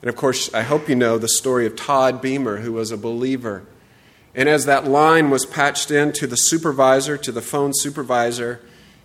And 0.00 0.08
of 0.08 0.16
course, 0.16 0.52
I 0.54 0.62
hope 0.62 0.88
you 0.88 0.94
know 0.94 1.18
the 1.18 1.28
story 1.28 1.66
of 1.66 1.76
Todd 1.76 2.22
Beamer, 2.22 2.58
who 2.58 2.72
was 2.72 2.90
a 2.90 2.96
believer. 2.96 3.64
And 4.34 4.48
as 4.48 4.64
that 4.66 4.86
line 4.86 5.30
was 5.30 5.44
patched 5.44 5.90
in 5.90 6.12
to 6.12 6.26
the 6.26 6.36
supervisor, 6.36 7.16
to 7.18 7.32
the 7.32 7.42
phone 7.42 7.72
supervisor, 7.74 8.60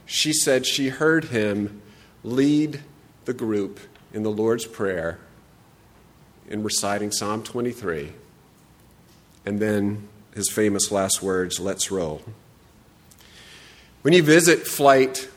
she 0.05 0.33
said 0.33 0.65
she 0.65 0.89
heard 0.89 1.25
him 1.25 1.81
lead 2.23 2.81
the 3.25 3.33
group 3.33 3.79
in 4.13 4.23
the 4.23 4.31
Lord's 4.31 4.65
Prayer 4.65 5.19
in 6.47 6.63
reciting 6.63 7.11
Psalm 7.11 7.43
23. 7.43 8.13
And 9.45 9.59
then 9.59 10.07
his 10.35 10.49
famous 10.49 10.91
last 10.91 11.23
words, 11.23 11.59
let's 11.59 11.89
roll. 11.89 12.21
When 14.03 14.13
you 14.13 14.21
visit 14.21 14.67
flight, 14.67 15.27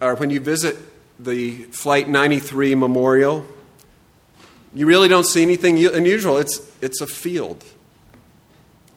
or 0.00 0.16
when 0.16 0.30
you 0.30 0.40
visit 0.40 0.76
the 1.18 1.62
Flight 1.64 2.08
93 2.08 2.74
Memorial, 2.74 3.46
you 4.74 4.86
really 4.86 5.08
don't 5.08 5.26
see 5.26 5.42
anything 5.42 5.84
unusual. 5.86 6.36
It's, 6.36 6.60
it's 6.82 7.00
a 7.00 7.06
field. 7.06 7.64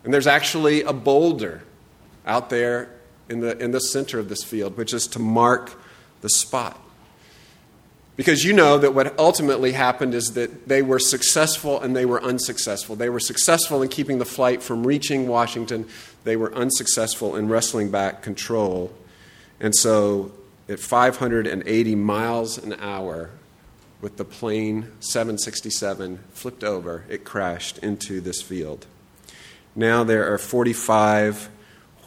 And 0.09 0.13
there's 0.15 0.25
actually 0.25 0.81
a 0.81 0.91
boulder 0.91 1.61
out 2.25 2.49
there 2.49 2.89
in 3.29 3.41
the, 3.41 3.55
in 3.59 3.69
the 3.69 3.79
center 3.79 4.17
of 4.17 4.27
this 4.27 4.43
field, 4.43 4.75
which 4.75 4.91
is 4.91 5.05
to 5.05 5.19
mark 5.19 5.79
the 6.21 6.29
spot. 6.31 6.81
Because 8.15 8.43
you 8.43 8.51
know 8.51 8.79
that 8.79 8.95
what 8.95 9.19
ultimately 9.19 9.73
happened 9.73 10.15
is 10.15 10.33
that 10.33 10.67
they 10.67 10.81
were 10.81 10.97
successful 10.97 11.79
and 11.79 11.95
they 11.95 12.07
were 12.07 12.19
unsuccessful. 12.23 12.95
They 12.95 13.09
were 13.11 13.19
successful 13.19 13.83
in 13.83 13.89
keeping 13.89 14.17
the 14.17 14.25
flight 14.25 14.63
from 14.63 14.83
reaching 14.83 15.27
Washington, 15.27 15.87
they 16.23 16.35
were 16.35 16.55
unsuccessful 16.55 17.35
in 17.35 17.47
wrestling 17.47 17.91
back 17.91 18.23
control. 18.23 18.91
And 19.59 19.75
so 19.75 20.31
at 20.67 20.79
580 20.79 21.93
miles 21.93 22.57
an 22.57 22.73
hour, 22.79 23.29
with 24.01 24.17
the 24.17 24.25
plane 24.25 24.91
767 25.01 26.17
flipped 26.31 26.63
over, 26.63 27.05
it 27.09 27.23
crashed 27.23 27.77
into 27.77 28.21
this 28.21 28.41
field. 28.41 28.87
Now 29.75 30.03
there 30.03 30.31
are 30.33 30.37
45 30.37 31.49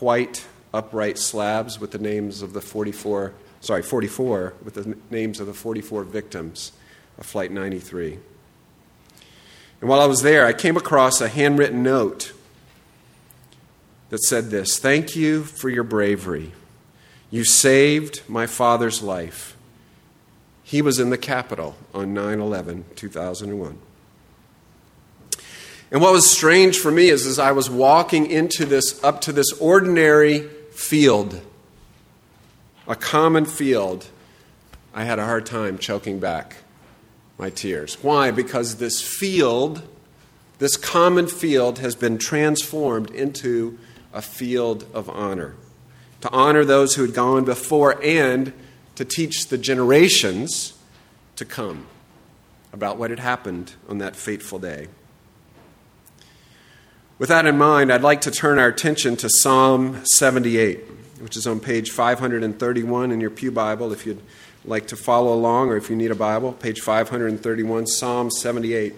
white 0.01 0.47
upright 0.75 1.19
slabs 1.19 1.79
with 1.79 1.93
the 1.93 1.99
names 1.99 2.43
of 2.43 2.53
the 2.53 2.61
44, 2.61 3.33
sorry, 3.61 3.83
44 3.83 4.55
with 4.65 4.75
the 4.75 4.97
names 5.11 5.41
of 5.41 5.47
the 5.47 5.55
44 5.55 6.05
victims 6.05 6.73
of 7.19 7.27
Flight 7.27 7.51
93. 7.53 8.19
And 9.81 9.89
while 9.91 10.01
I 10.01 10.07
was 10.07 10.23
there, 10.23 10.47
I 10.47 10.53
came 10.53 10.77
across 10.77 11.21
a 11.21 11.29
handwritten 11.29 11.83
note 11.83 12.33
that 14.11 14.23
said 14.23 14.51
this 14.51 14.79
Thank 14.79 15.17
you 15.17 15.45
for 15.45 15.69
your 15.69 15.85
bravery. 15.85 16.53
You 17.31 17.45
saved 17.45 18.23
my 18.29 18.47
father's 18.47 19.03
life. 19.03 19.57
He 20.63 20.83
was 20.83 21.01
in 21.01 21.11
the 21.11 21.19
Capitol 21.19 21.77
on 21.93 22.15
9 22.15 22.41
11, 22.41 22.85
2001. 22.95 23.79
And 25.93 26.01
what 26.01 26.13
was 26.13 26.29
strange 26.29 26.79
for 26.79 26.91
me 26.91 27.11
is 27.11 27.27
as 27.27 27.39
I 27.39 27.53
was 27.53 27.69
walking 27.69 28.31
into 28.31 28.65
this, 28.65 29.05
up 29.05 29.21
to 29.23 29.33
this 29.33 29.53
ordinary 29.61 30.49
field, 30.73 31.39
a 32.89 32.97
common 32.97 33.45
field, 33.45 34.07
I 34.95 35.05
had 35.05 35.19
a 35.19 35.27
hard 35.27 35.45
time 35.45 35.77
choking 35.77 36.19
back 36.19 36.57
my 37.37 37.51
tears. 37.51 38.03
Why? 38.03 38.31
Because 38.31 38.77
this 38.77 39.03
field, 39.03 39.83
this 40.59 40.79
common 40.79 41.27
field, 41.27 41.79
has 41.81 41.95
been 41.95 42.17
transformed 42.17 43.11
into 43.11 43.79
a 44.15 44.23
field 44.23 44.87
of 44.95 45.11
honor. 45.11 45.57
To 46.23 46.31
honor 46.31 46.65
those 46.65 46.95
who 46.95 47.03
had 47.03 47.13
gone 47.13 47.45
before 47.45 48.03
and 48.03 48.55
to 48.95 49.05
teach 49.05 49.49
the 49.49 49.59
generations 49.59 50.73
to 51.37 51.45
come 51.45 51.87
about 52.73 52.97
what 52.97 53.11
had 53.11 53.19
happened 53.19 53.75
on 53.91 53.99
that 53.99 54.17
fateful 54.17 54.59
day. 54.59 54.89
With 57.23 57.29
that 57.29 57.47
in 57.47 57.57
mind, 57.57 57.93
I'd 57.93 58.03
like 58.03 58.23
to 58.23 58.33
turn 58.33 58.59
our 58.59 58.67
attention 58.67 59.15
to 59.19 59.31
Psalm 59.31 60.05
78, 60.05 60.81
which 61.21 61.37
is 61.37 61.47
on 61.47 61.61
page 61.61 61.93
531 61.93 63.13
in 63.13 63.21
your 63.21 63.31
Pew 63.31 63.53
Bible 63.53 63.93
if 63.93 64.05
you'd 64.05 64.21
like 64.65 64.89
to 64.89 64.97
follow 64.97 65.33
along 65.33 65.69
or 65.69 65.77
if 65.77 65.89
you 65.89 65.95
need 65.95 66.11
a 66.11 66.17
Bible. 66.17 66.51
Page 66.51 66.81
531, 66.81 67.87
Psalm 67.87 68.29
78. 68.29 68.95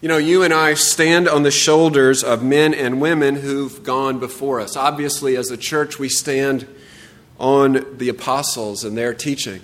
You 0.00 0.08
know, 0.08 0.16
you 0.16 0.44
and 0.44 0.54
I 0.54 0.74
stand 0.74 1.28
on 1.28 1.42
the 1.42 1.50
shoulders 1.50 2.22
of 2.22 2.44
men 2.44 2.72
and 2.72 3.00
women 3.00 3.34
who've 3.34 3.82
gone 3.82 4.20
before 4.20 4.60
us. 4.60 4.76
Obviously, 4.76 5.36
as 5.36 5.50
a 5.50 5.56
church, 5.56 5.98
we 5.98 6.08
stand 6.08 6.68
on 7.36 7.84
the 7.98 8.08
apostles 8.08 8.84
and 8.84 8.96
their 8.96 9.12
teaching. 9.12 9.60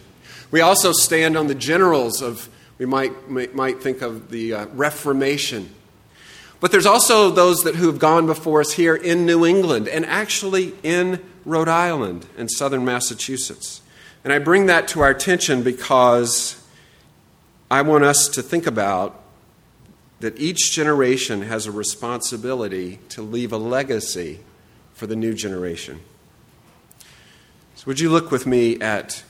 We 0.51 0.61
also 0.61 0.91
stand 0.91 1.37
on 1.37 1.47
the 1.47 1.55
generals 1.55 2.21
of, 2.21 2.49
we 2.79 2.87
might, 2.87 3.31
might 3.31 3.81
think 3.81 4.03
of 4.03 4.33
the 4.33 4.55
uh, 4.55 4.67
Reformation. 4.73 5.73
But 6.61 6.73
there's 6.73 6.87
also 6.87 7.31
those 7.31 7.63
that 7.65 7.77
who 7.77 7.87
have 7.87 7.99
gone 7.99 8.27
before 8.27 8.61
us 8.61 8.73
here 8.73 8.95
in 8.95 9.25
New 9.25 9.47
England 9.47 9.89
and 9.89 10.05
actually 10.05 10.75
in 10.83 11.21
Rhode 11.47 11.69
Island 11.69 12.27
and 12.37 12.51
southern 12.51 12.85
Massachusetts. 12.85 13.81
And 14.23 14.33
I 14.33 14.39
bring 14.39 14.67
that 14.67 14.87
to 14.89 15.01
our 15.01 15.09
attention 15.09 15.63
because 15.63 16.63
I 17.71 17.81
want 17.83 18.05
us 18.05 18.29
to 18.29 18.43
think 18.43 18.67
about 18.67 19.19
that 20.21 20.39
each 20.39 20.73
generation 20.73 21.43
has 21.43 21.67
a 21.67 21.73
responsibility 21.73 22.99
to 23.09 23.23
leave 23.23 23.53
a 23.53 23.57
legacy 23.57 24.41
for 24.93 25.07
the 25.07 25.17
new 25.17 25.33
generation. 25.33 26.01
So, 27.75 27.85
would 27.87 28.01
you 28.01 28.11
look 28.11 28.31
with 28.31 28.47
me 28.47 28.79
at 28.81 29.23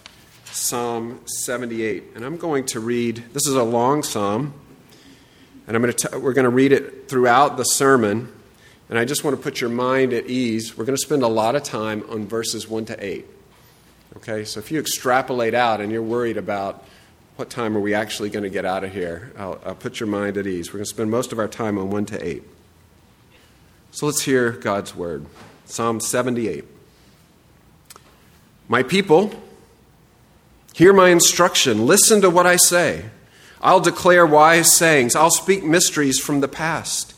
Psalm 0.47 1.21
78? 1.27 2.03
And 2.17 2.25
I'm 2.25 2.37
going 2.37 2.67
to 2.67 2.81
read, 2.81 3.23
this 3.33 3.47
is 3.47 3.55
a 3.55 3.63
long 3.63 4.03
psalm, 4.03 4.53
and 5.67 5.77
I'm 5.77 5.83
going 5.83 5.93
to 5.93 6.09
t- 6.09 6.17
we're 6.17 6.33
going 6.33 6.45
to 6.45 6.51
read 6.51 6.73
it 6.73 7.09
throughout 7.09 7.57
the 7.57 7.65
sermon. 7.65 8.33
And 8.89 8.99
I 8.99 9.05
just 9.05 9.23
want 9.23 9.37
to 9.37 9.43
put 9.43 9.61
your 9.61 9.71
mind 9.71 10.13
at 10.13 10.27
ease. 10.27 10.77
We're 10.77 10.85
going 10.85 10.97
to 10.97 11.03
spend 11.03 11.23
a 11.23 11.29
lot 11.29 11.55
of 11.55 11.63
time 11.63 12.05
on 12.09 12.27
verses 12.27 12.69
1 12.69 12.87
to 12.87 13.05
8. 13.05 13.25
Okay, 14.17 14.45
so 14.45 14.59
if 14.59 14.73
you 14.73 14.81
extrapolate 14.81 15.55
out 15.55 15.81
and 15.81 15.93
you're 15.93 16.03
worried 16.03 16.37
about 16.37 16.85
what 17.37 17.49
time 17.49 17.77
are 17.77 17.81
we 17.81 17.95
actually 17.95 18.31
going 18.31 18.43
to 18.43 18.51
get 18.51 18.65
out 18.65 18.83
of 18.83 18.93
here, 18.93 19.33
I'll, 19.39 19.61
I'll 19.65 19.75
put 19.77 20.01
your 20.01 20.09
mind 20.09 20.37
at 20.37 20.47
ease. 20.49 20.71
We're 20.71 20.79
going 20.79 20.85
to 20.87 20.91
spend 20.91 21.11
most 21.11 21.31
of 21.31 21.39
our 21.39 21.47
time 21.47 21.79
on 21.79 21.91
1 21.91 22.07
to 22.07 22.27
8. 22.27 22.43
So 23.93 24.07
let's 24.07 24.23
hear 24.23 24.51
God's 24.51 24.95
word. 24.97 25.27
Psalm 25.67 26.01
78. 26.01 26.65
My 28.69 28.83
people, 28.83 29.33
hear 30.75 30.93
my 30.93 31.11
instruction. 31.11 31.87
Listen 31.87 32.21
to 32.23 32.31
what 32.31 32.47
I 32.47 32.57
say. 32.57 33.05
I'll 33.63 33.81
declare 33.81 34.25
wise 34.25 34.75
sayings. 34.75 35.15
I'll 35.15 35.31
speak 35.31 35.63
mysteries 35.63 36.19
from 36.19 36.41
the 36.41 36.49
past, 36.49 37.15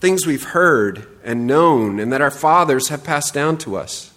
things 0.00 0.26
we've 0.26 0.44
heard 0.44 1.06
and 1.22 1.46
known 1.46 2.00
and 2.00 2.12
that 2.12 2.20
our 2.20 2.30
fathers 2.30 2.88
have 2.88 3.04
passed 3.04 3.32
down 3.32 3.58
to 3.58 3.76
us. 3.76 4.12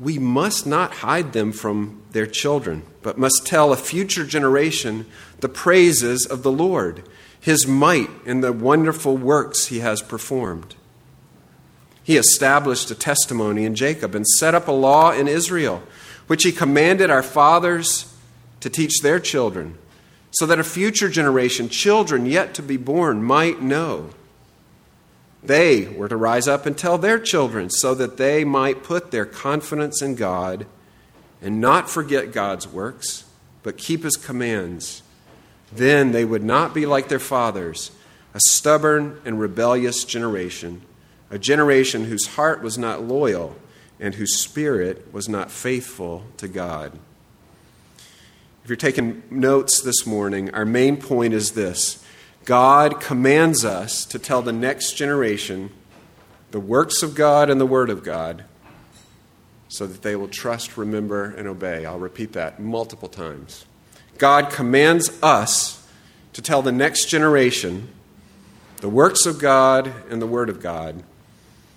We 0.00 0.18
must 0.18 0.66
not 0.66 0.94
hide 0.96 1.32
them 1.32 1.52
from 1.52 2.02
their 2.12 2.26
children, 2.26 2.82
but 3.02 3.18
must 3.18 3.46
tell 3.46 3.72
a 3.72 3.76
future 3.76 4.24
generation 4.24 5.06
the 5.40 5.48
praises 5.48 6.26
of 6.26 6.42
the 6.42 6.50
Lord, 6.50 7.04
his 7.38 7.66
might, 7.66 8.10
and 8.26 8.42
the 8.42 8.52
wonderful 8.52 9.16
works 9.16 9.66
he 9.66 9.80
has 9.80 10.02
performed. 10.02 10.74
He 12.02 12.16
established 12.16 12.90
a 12.90 12.94
testimony 12.94 13.64
in 13.64 13.74
Jacob 13.74 14.14
and 14.14 14.26
set 14.26 14.54
up 14.54 14.68
a 14.68 14.72
law 14.72 15.12
in 15.12 15.28
Israel, 15.28 15.82
which 16.26 16.42
he 16.42 16.52
commanded 16.52 17.10
our 17.10 17.22
fathers 17.22 18.12
to 18.60 18.68
teach 18.68 19.00
their 19.00 19.20
children, 19.20 19.78
so 20.34 20.46
that 20.46 20.58
a 20.58 20.64
future 20.64 21.08
generation, 21.08 21.68
children 21.68 22.26
yet 22.26 22.54
to 22.54 22.62
be 22.62 22.76
born, 22.76 23.22
might 23.22 23.62
know 23.62 24.10
They 25.44 25.88
were 25.88 26.08
to 26.08 26.16
rise 26.16 26.48
up 26.48 26.64
and 26.64 26.76
tell 26.76 26.96
their 26.96 27.18
children 27.18 27.68
so 27.68 27.94
that 27.94 28.16
they 28.16 28.44
might 28.44 28.82
put 28.82 29.10
their 29.10 29.26
confidence 29.26 30.00
in 30.00 30.14
God 30.14 30.66
and 31.42 31.60
not 31.60 31.90
forget 31.90 32.32
God's 32.32 32.66
works, 32.66 33.24
but 33.62 33.76
keep 33.76 34.04
his 34.04 34.16
commands. 34.16 35.02
Then 35.70 36.12
they 36.12 36.24
would 36.24 36.42
not 36.42 36.72
be 36.72 36.86
like 36.86 37.08
their 37.08 37.18
fathers, 37.18 37.90
a 38.32 38.40
stubborn 38.48 39.20
and 39.26 39.38
rebellious 39.38 40.04
generation, 40.04 40.80
a 41.30 41.38
generation 41.38 42.06
whose 42.06 42.28
heart 42.28 42.62
was 42.62 42.78
not 42.78 43.02
loyal 43.02 43.54
and 44.00 44.14
whose 44.14 44.38
spirit 44.38 45.12
was 45.12 45.28
not 45.28 45.50
faithful 45.50 46.24
to 46.38 46.48
God. 46.48 46.98
If 48.64 48.70
you're 48.70 48.76
taking 48.78 49.22
notes 49.28 49.82
this 49.82 50.06
morning, 50.06 50.54
our 50.54 50.64
main 50.64 50.96
point 50.96 51.34
is 51.34 51.52
this 51.52 52.02
God 52.46 52.98
commands 52.98 53.62
us 53.62 54.06
to 54.06 54.18
tell 54.18 54.40
the 54.40 54.54
next 54.54 54.94
generation 54.94 55.70
the 56.50 56.60
works 56.60 57.02
of 57.02 57.14
God 57.14 57.50
and 57.50 57.60
the 57.60 57.66
Word 57.66 57.90
of 57.90 58.02
God 58.02 58.44
so 59.68 59.86
that 59.86 60.00
they 60.00 60.16
will 60.16 60.28
trust, 60.28 60.78
remember, 60.78 61.24
and 61.24 61.46
obey. 61.46 61.84
I'll 61.84 61.98
repeat 61.98 62.32
that 62.32 62.58
multiple 62.58 63.10
times. 63.10 63.66
God 64.16 64.48
commands 64.48 65.10
us 65.22 65.86
to 66.32 66.40
tell 66.40 66.62
the 66.62 66.72
next 66.72 67.10
generation 67.10 67.88
the 68.78 68.88
works 68.88 69.26
of 69.26 69.38
God 69.38 69.92
and 70.08 70.22
the 70.22 70.26
Word 70.26 70.48
of 70.48 70.62
God 70.62 71.02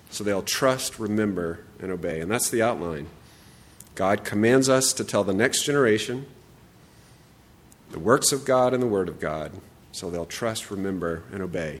so 0.08 0.24
they'll 0.24 0.40
trust, 0.40 0.98
remember, 0.98 1.60
and 1.80 1.92
obey. 1.92 2.20
And 2.20 2.30
that's 2.30 2.48
the 2.48 2.62
outline. 2.62 3.08
God 3.94 4.24
commands 4.24 4.70
us 4.70 4.94
to 4.94 5.04
tell 5.04 5.22
the 5.22 5.34
next 5.34 5.64
generation 5.64 6.24
the 7.90 7.98
works 7.98 8.32
of 8.32 8.44
God 8.44 8.74
and 8.74 8.82
the 8.82 8.86
Word 8.86 9.08
of 9.08 9.18
God 9.18 9.52
so 9.92 10.10
they'll 10.10 10.26
trust, 10.26 10.70
remember, 10.70 11.24
and 11.32 11.42
obey. 11.42 11.78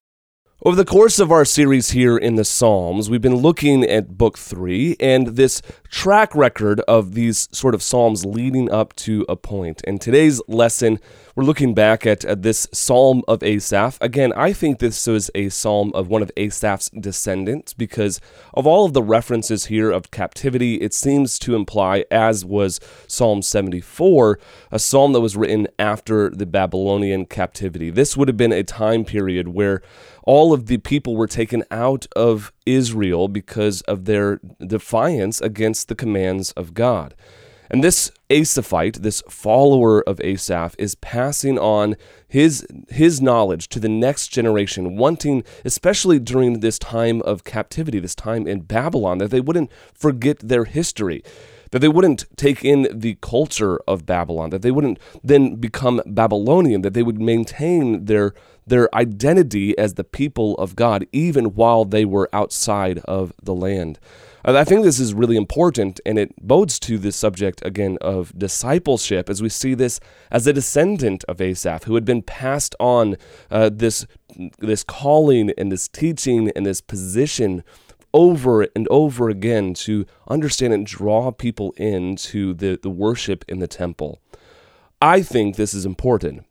Over 0.64 0.74
the 0.74 0.84
course 0.84 1.20
of 1.20 1.30
our 1.30 1.44
series 1.44 1.90
here 1.90 2.16
in 2.16 2.34
the 2.34 2.44
Psalms, 2.44 3.08
we've 3.08 3.22
been 3.22 3.36
looking 3.36 3.84
at 3.84 4.18
Book 4.18 4.36
3 4.36 4.96
and 4.98 5.28
this 5.28 5.62
track 5.88 6.34
record 6.34 6.80
of 6.80 7.14
these 7.14 7.48
sort 7.52 7.76
of 7.76 7.82
Psalms 7.82 8.24
leading 8.24 8.68
up 8.68 8.92
to 8.96 9.24
a 9.28 9.36
point. 9.36 9.82
And 9.86 10.00
today's 10.00 10.42
lesson, 10.48 10.98
we're 11.38 11.44
looking 11.44 11.72
back 11.72 12.04
at, 12.04 12.24
at 12.24 12.42
this 12.42 12.66
Psalm 12.72 13.22
of 13.28 13.44
Asaph. 13.44 13.96
Again, 14.00 14.32
I 14.32 14.52
think 14.52 14.80
this 14.80 15.06
is 15.06 15.30
a 15.36 15.50
psalm 15.50 15.92
of 15.94 16.08
one 16.08 16.20
of 16.20 16.32
Asaph's 16.36 16.90
descendants 16.90 17.72
because 17.74 18.20
of 18.54 18.66
all 18.66 18.84
of 18.84 18.92
the 18.92 19.04
references 19.04 19.66
here 19.66 19.92
of 19.92 20.10
captivity, 20.10 20.80
it 20.80 20.92
seems 20.92 21.38
to 21.38 21.54
imply, 21.54 22.04
as 22.10 22.44
was 22.44 22.80
Psalm 23.06 23.42
74, 23.42 24.40
a 24.72 24.80
psalm 24.80 25.12
that 25.12 25.20
was 25.20 25.36
written 25.36 25.68
after 25.78 26.28
the 26.28 26.44
Babylonian 26.44 27.24
captivity. 27.24 27.90
This 27.90 28.16
would 28.16 28.26
have 28.26 28.36
been 28.36 28.50
a 28.50 28.64
time 28.64 29.04
period 29.04 29.46
where 29.46 29.80
all 30.24 30.52
of 30.52 30.66
the 30.66 30.78
people 30.78 31.14
were 31.14 31.28
taken 31.28 31.62
out 31.70 32.08
of 32.16 32.52
Israel 32.66 33.28
because 33.28 33.82
of 33.82 34.06
their 34.06 34.40
defiance 34.66 35.40
against 35.40 35.86
the 35.86 35.94
commands 35.94 36.50
of 36.56 36.74
God. 36.74 37.14
And 37.70 37.84
this 37.84 38.10
Asaphite, 38.30 39.02
this 39.02 39.22
follower 39.28 40.02
of 40.08 40.20
Asaph, 40.20 40.74
is 40.78 40.94
passing 40.96 41.58
on 41.58 41.96
his, 42.26 42.66
his 42.88 43.20
knowledge 43.20 43.68
to 43.68 43.80
the 43.80 43.88
next 43.88 44.28
generation, 44.28 44.96
wanting, 44.96 45.44
especially 45.64 46.18
during 46.18 46.60
this 46.60 46.78
time 46.78 47.22
of 47.22 47.44
captivity, 47.44 47.98
this 47.98 48.14
time 48.14 48.46
in 48.46 48.60
Babylon, 48.60 49.18
that 49.18 49.30
they 49.30 49.40
wouldn't 49.40 49.70
forget 49.94 50.38
their 50.40 50.64
history 50.64 51.22
that 51.70 51.80
they 51.80 51.88
wouldn't 51.88 52.24
take 52.36 52.64
in 52.64 52.88
the 52.90 53.16
culture 53.20 53.78
of 53.86 54.06
Babylon, 54.06 54.50
that 54.50 54.62
they 54.62 54.70
wouldn't 54.70 54.98
then 55.22 55.56
become 55.56 56.00
Babylonian, 56.06 56.82
that 56.82 56.94
they 56.94 57.02
would 57.02 57.20
maintain 57.20 58.06
their 58.06 58.34
their 58.66 58.94
identity 58.94 59.76
as 59.78 59.94
the 59.94 60.04
people 60.04 60.54
of 60.56 60.76
God 60.76 61.06
even 61.10 61.54
while 61.54 61.86
they 61.86 62.04
were 62.04 62.28
outside 62.34 62.98
of 63.00 63.32
the 63.42 63.54
land. 63.54 63.98
I 64.44 64.64
think 64.64 64.84
this 64.84 65.00
is 65.00 65.14
really 65.14 65.36
important, 65.36 66.00
and 66.06 66.18
it 66.18 66.34
bodes 66.40 66.78
to 66.80 66.98
the 66.98 67.12
subject 67.12 67.64
again 67.64 67.98
of 68.00 68.36
discipleship 68.38 69.28
as 69.28 69.42
we 69.42 69.48
see 69.48 69.74
this 69.74 70.00
as 70.30 70.46
a 70.46 70.52
descendant 70.52 71.24
of 71.24 71.40
Asaph 71.40 71.84
who 71.84 71.94
had 71.94 72.04
been 72.04 72.22
passed 72.22 72.74
on 72.78 73.16
uh, 73.50 73.70
this, 73.72 74.06
this 74.58 74.84
calling 74.84 75.50
and 75.58 75.72
this 75.72 75.88
teaching 75.88 76.50
and 76.54 76.64
this 76.64 76.80
position 76.80 77.64
over 78.14 78.62
and 78.74 78.86
over 78.88 79.28
again 79.28 79.74
to 79.74 80.06
understand 80.28 80.72
and 80.72 80.86
draw 80.86 81.30
people 81.30 81.72
into 81.76 82.54
the, 82.54 82.78
the 82.82 82.90
worship 82.90 83.44
in 83.48 83.58
the 83.58 83.68
temple. 83.68 84.20
I 85.00 85.22
think 85.22 85.56
this 85.56 85.74
is 85.74 85.84
important 85.84 86.44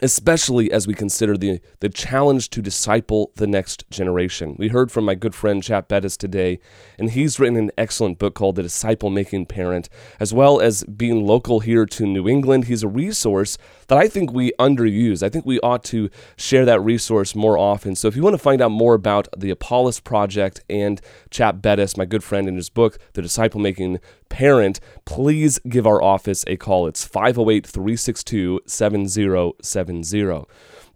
especially 0.00 0.70
as 0.72 0.86
we 0.86 0.94
consider 0.94 1.36
the, 1.36 1.60
the 1.80 1.88
challenge 1.88 2.50
to 2.50 2.62
disciple 2.62 3.32
the 3.36 3.46
next 3.46 3.84
generation. 3.90 4.56
We 4.58 4.68
heard 4.68 4.90
from 4.90 5.04
my 5.04 5.14
good 5.14 5.34
friend 5.34 5.62
Chap 5.62 5.88
Bettis 5.88 6.16
today, 6.16 6.58
and 6.98 7.10
he's 7.10 7.38
written 7.38 7.56
an 7.56 7.70
excellent 7.76 8.18
book 8.18 8.34
called 8.34 8.56
The 8.56 8.62
Disciple 8.62 9.10
Making 9.10 9.46
Parent. 9.46 9.88
As 10.18 10.32
well 10.32 10.60
as 10.60 10.84
being 10.84 11.26
local 11.26 11.60
here 11.60 11.86
to 11.86 12.06
New 12.06 12.28
England, 12.28 12.64
he's 12.64 12.82
a 12.82 12.88
resource 12.88 13.58
that 13.90 13.98
I 13.98 14.06
think 14.06 14.32
we 14.32 14.52
underuse. 14.52 15.20
I 15.20 15.28
think 15.28 15.44
we 15.44 15.58
ought 15.60 15.82
to 15.86 16.10
share 16.36 16.64
that 16.64 16.80
resource 16.80 17.34
more 17.34 17.58
often. 17.58 17.96
So 17.96 18.06
if 18.06 18.14
you 18.14 18.22
want 18.22 18.34
to 18.34 18.38
find 18.38 18.62
out 18.62 18.70
more 18.70 18.94
about 18.94 19.26
the 19.36 19.50
Apollos 19.50 19.98
Project 19.98 20.60
and 20.70 21.00
Chap 21.28 21.60
Bettis, 21.60 21.96
my 21.96 22.04
good 22.04 22.22
friend 22.22 22.46
in 22.46 22.54
his 22.54 22.70
book, 22.70 22.98
The 23.14 23.22
Disciple 23.22 23.60
Making 23.60 23.98
Parent, 24.28 24.78
please 25.06 25.58
give 25.68 25.88
our 25.88 26.00
office 26.00 26.44
a 26.46 26.56
call. 26.56 26.86
It's 26.86 27.04
508 27.04 27.66
362 27.66 28.60
7070 28.64 30.44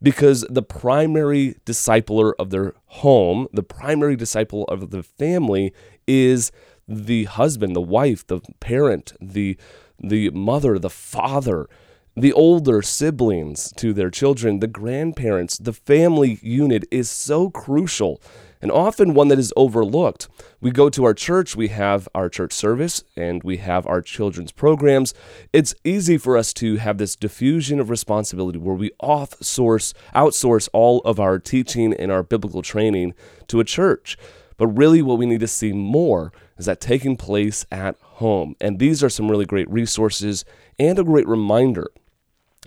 because 0.01 0.43
the 0.49 0.63
primary 0.63 1.57
discipler 1.67 2.35
of 2.39 2.51
their 2.51 2.75
home, 2.87 3.49
the 3.53 3.65
primary 3.65 4.15
disciple 4.15 4.67
of 4.67 4.91
the 4.91 5.03
family 5.03 5.73
is 6.07 6.53
the 6.87 7.25
husband, 7.25 7.75
the 7.75 7.81
wife, 7.81 8.25
the 8.25 8.41
parent, 8.61 9.15
the 9.21 9.59
the 9.99 10.31
mother, 10.31 10.79
the 10.79 10.91
father 10.91 11.69
the 12.17 12.33
older 12.33 12.81
siblings 12.81 13.73
to 13.77 13.93
their 13.93 14.11
children, 14.11 14.61
the 14.61 14.69
grandparents, 14.69 15.59
the 15.59 15.73
family 15.73 16.39
unit 16.43 16.85
is 16.91 17.11
so 17.11 17.51
crucial 17.51 18.23
and 18.63 18.71
often 18.71 19.15
one 19.15 19.29
that 19.29 19.39
is 19.39 19.53
overlooked. 19.57 20.29
We 20.61 20.71
go 20.71 20.89
to 20.91 21.05
our 21.05 21.13
church, 21.13 21.57
we 21.57 21.69
have 21.69 22.09
our 22.15 22.29
church 22.29 22.53
service, 22.53 23.03
and 23.17 23.43
we 23.43 23.57
have 23.59 23.85
our 23.87 24.01
children's 24.01 24.53
programs. 24.53 25.13
It's 25.53 25.75
easy 25.83 26.17
for 26.17 26.37
us 26.39 26.55
to 26.55 26.77
have 26.77 26.99
this 26.99 27.17
diffusion 27.17 27.81
of 27.81 27.91
responsibility 27.91 28.59
where 28.59 28.77
we 28.77 28.93
outsource, 29.03 29.93
outsource 30.15 30.69
all 30.73 31.01
of 31.01 31.19
our 31.19 31.41
teaching 31.41 31.93
and 31.93 32.13
our 32.13 32.23
biblical 32.23 32.63
training 32.63 33.15
to 33.49 33.59
a 33.59 33.65
church. 33.65 34.17
But 34.57 34.69
really, 34.69 35.03
what 35.03 35.19
we 35.19 35.27
need 35.27 35.41
to 35.41 35.49
see 35.49 35.73
more 35.73 36.33
is 36.57 36.67
that 36.67 36.81
taking 36.81 37.17
place 37.17 37.67
at 37.73 37.97
home. 38.01 38.55
And 38.61 38.79
these 38.79 39.03
are 39.03 39.11
some 39.11 39.29
really 39.29 39.47
great 39.47 39.69
resources 39.69 40.45
and 40.79 40.97
a 40.99 41.05
great 41.05 41.27
reminder 41.27 41.89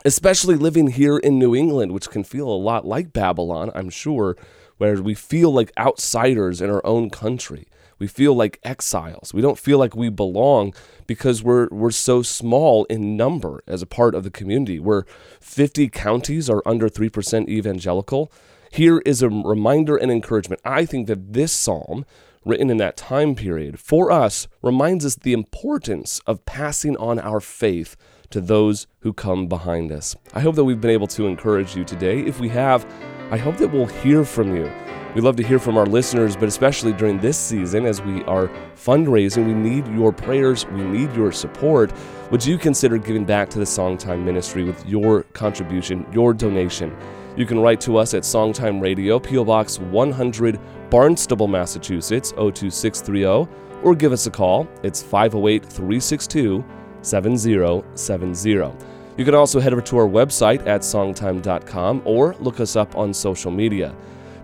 especially 0.08 0.56
living 0.56 0.88
here 0.88 1.18
in 1.18 1.38
New 1.38 1.54
England, 1.54 1.92
which 1.92 2.10
can 2.10 2.24
feel 2.24 2.48
a 2.48 2.56
lot 2.56 2.86
like 2.86 3.12
Babylon, 3.12 3.72
I'm 3.76 3.90
sure, 3.90 4.38
where 4.78 5.02
we 5.02 5.14
feel 5.14 5.52
like 5.52 5.74
outsiders 5.78 6.62
in 6.62 6.70
our 6.70 6.86
own 6.86 7.10
country. 7.10 7.68
We 8.00 8.08
feel 8.08 8.34
like 8.34 8.60
exiles. 8.64 9.34
We 9.34 9.42
don't 9.42 9.58
feel 9.58 9.78
like 9.80 9.96
we 9.96 10.10
belong 10.10 10.74
because 11.08 11.44
we're 11.44 11.68
we're 11.72 11.92
so 11.92 12.22
small 12.22 12.86
in 12.86 13.18
number 13.18 13.64
as 13.68 13.82
a 13.82 13.88
part 13.88 14.16
of 14.16 14.24
the 14.24 14.32
community. 14.32 14.80
Where 14.80 15.06
50 15.42 15.90
counties 15.90 16.50
are 16.50 16.64
under 16.66 16.88
3% 16.88 17.50
evangelical. 17.50 18.32
Here 18.72 19.00
is 19.00 19.22
a 19.22 19.30
reminder 19.30 19.98
and 19.98 20.12
encouragement. 20.12 20.62
I 20.64 20.86
think 20.86 21.08
that 21.08 21.34
this 21.34 21.52
psalm 21.52 22.06
written 22.46 22.70
in 22.70 22.78
that 22.78 22.96
time 22.96 23.36
period 23.36 23.78
for 23.80 24.10
us 24.10 24.48
reminds 24.62 25.06
us 25.06 25.16
the 25.16 25.34
importance 25.34 26.22
of 26.26 26.46
passing 26.46 26.96
on 26.96 27.20
our 27.20 27.42
faith 27.42 27.98
to 28.30 28.42
those 28.42 28.88
who 29.00 29.14
come 29.14 29.48
behind 29.48 29.92
us. 29.92 30.16
I 30.34 30.40
hope 30.42 30.56
that 30.56 30.64
we've 30.64 30.82
been 30.82 30.92
able 30.92 31.08
to 31.08 31.28
encourage 31.28 31.76
you 31.76 31.84
today. 31.84 32.22
If 32.22 32.40
we 32.40 32.50
have, 32.50 32.86
I 33.32 33.38
hope 33.38 33.58
that 33.58 33.72
we'll 33.72 33.86
hear 33.86 34.24
from 34.24 34.56
you. 34.56 34.72
We 35.16 35.22
love 35.22 35.36
to 35.38 35.44
hear 35.44 35.58
from 35.58 35.78
our 35.78 35.86
listeners, 35.86 36.36
but 36.36 36.48
especially 36.48 36.94
during 36.94 37.20
this 37.20 37.38
season 37.38 37.86
as 37.86 38.02
we 38.02 38.24
are 38.26 38.50
fundraising, 38.76 39.48
we 39.48 39.54
need 39.54 39.88
your 39.88 40.12
prayers, 40.12 40.68
we 40.68 40.84
need 40.84 41.12
your 41.16 41.32
support. 41.32 41.92
Would 42.30 42.46
you 42.46 42.58
consider 42.58 42.98
giving 42.98 43.26
back 43.26 43.50
to 43.50 43.60
the 43.60 43.66
Songtime 43.66 44.24
Ministry 44.24 44.64
with 44.64 44.86
your 44.86 45.24
contribution, 45.34 46.06
your 46.14 46.34
donation? 46.34 46.96
You 47.36 47.46
can 47.46 47.60
write 47.60 47.82
to 47.82 47.98
us 47.98 48.14
at 48.14 48.24
Songtime 48.24 48.82
Radio, 48.82 49.20
P.O. 49.20 49.46
Box 49.46 49.80
100, 49.80 50.60
Barnstable, 50.90 51.48
Massachusetts 51.48 52.32
02630, 52.32 53.48
or 53.84 53.96
give 53.96 54.12
us 54.12 54.28
a 54.28 54.32
call. 54.32 54.68
It's 54.84 55.02
508 55.02 55.66
362 55.66 56.64
7070. 57.02 58.74
You 59.18 59.26
can 59.26 59.34
also 59.34 59.60
head 59.60 59.74
over 59.74 59.82
to 59.82 59.98
our 59.98 60.08
website 60.08 60.66
at 60.68 60.82
songtime.com 60.82 62.04
or 62.06 62.36
look 62.40 62.60
us 62.60 62.76
up 62.76 62.96
on 62.96 63.14
social 63.14 63.52
media. 63.52 63.96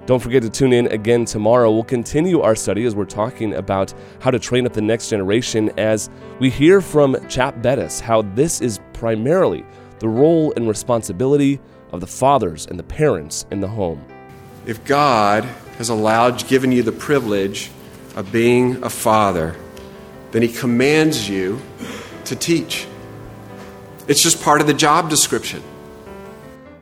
Don't 0.05 0.19
forget 0.19 0.41
to 0.41 0.49
tune 0.49 0.73
in 0.73 0.87
again 0.87 1.23
tomorrow. 1.23 1.71
We'll 1.71 1.83
continue 1.83 2.41
our 2.41 2.55
study 2.55 2.83
as 2.83 2.93
we're 2.93 3.05
talking 3.05 3.53
about 3.53 3.93
how 4.19 4.31
to 4.31 4.39
train 4.39 4.65
up 4.65 4.73
the 4.73 4.81
next 4.81 5.09
generation 5.09 5.71
as 5.77 6.09
we 6.39 6.49
hear 6.49 6.81
from 6.81 7.15
Chap 7.29 7.61
Bettis 7.61 8.01
how 8.01 8.23
this 8.33 8.59
is 8.59 8.79
primarily 8.91 9.63
the 9.99 10.09
role 10.09 10.51
and 10.57 10.67
responsibility 10.67 11.59
of 11.93 12.01
the 12.01 12.07
fathers 12.07 12.65
and 12.65 12.77
the 12.77 12.83
parents 12.83 13.45
in 13.51 13.61
the 13.61 13.67
home. 13.67 14.03
If 14.65 14.83
God 14.83 15.45
has 15.77 15.89
allowed, 15.89 16.45
given 16.47 16.71
you 16.71 16.83
the 16.83 16.91
privilege 16.91 17.71
of 18.15 18.31
being 18.31 18.83
a 18.83 18.89
father, 18.89 19.55
then 20.31 20.41
He 20.41 20.49
commands 20.49 21.29
you 21.29 21.61
to 22.25 22.35
teach. 22.35 22.87
It's 24.07 24.21
just 24.21 24.41
part 24.41 24.61
of 24.61 24.67
the 24.67 24.73
job 24.73 25.09
description. 25.09 25.63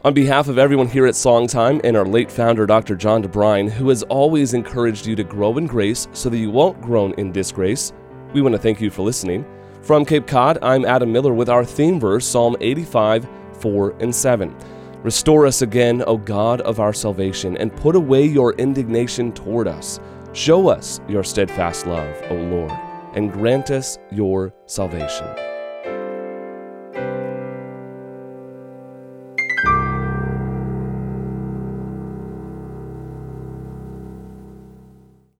On 0.04 0.14
behalf 0.14 0.48
of 0.48 0.58
everyone 0.58 0.88
here 0.88 1.06
at 1.06 1.14
Songtime 1.14 1.82
and 1.84 1.96
our 1.96 2.06
late 2.06 2.32
founder, 2.32 2.66
Dr. 2.66 2.96
John 2.96 3.24
DeBrine, 3.24 3.70
who 3.70 3.90
has 3.90 4.02
always 4.04 4.56
encouraged 4.56 5.06
you 5.06 5.16
to 5.16 5.24
grow 5.24 5.58
in 5.60 5.68
grace 5.68 6.08
so 6.14 6.28
that 6.30 6.40
you 6.40 6.50
won't 6.50 6.82
groan 6.82 7.14
in 7.20 7.32
disgrace, 7.32 7.94
we 8.34 8.42
want 8.42 8.54
to 8.54 8.60
thank 8.60 8.82
you 8.82 8.90
for 8.90 9.04
listening. 9.04 9.46
From 9.84 10.04
Cape 10.04 10.26
Cod, 10.26 10.58
I'm 10.64 10.86
Adam 10.86 11.12
Miller 11.12 11.34
with 11.34 11.50
our 11.50 11.64
theme 11.64 12.00
verse, 12.00 12.26
Psalm 12.26 12.56
85, 12.60 13.28
4 13.60 13.96
and 14.00 14.16
7. 14.16 14.56
Restore 15.04 15.46
us 15.46 15.62
again, 15.62 16.04
O 16.08 16.18
God 16.18 16.62
of 16.62 16.80
our 16.80 16.94
salvation, 16.94 17.58
and 17.58 17.76
put 17.76 17.96
away 17.96 18.26
your 18.26 18.54
indignation 18.54 19.32
toward 19.32 19.68
us. 19.68 20.00
Show 20.34 20.68
us 20.68 21.00
your 21.08 21.24
steadfast 21.24 21.86
love, 21.86 22.16
O 22.30 22.36
Lord, 22.36 22.72
and 23.14 23.32
grant 23.32 23.72
us 23.72 23.98
your 24.12 24.54
salvation. 24.66 25.51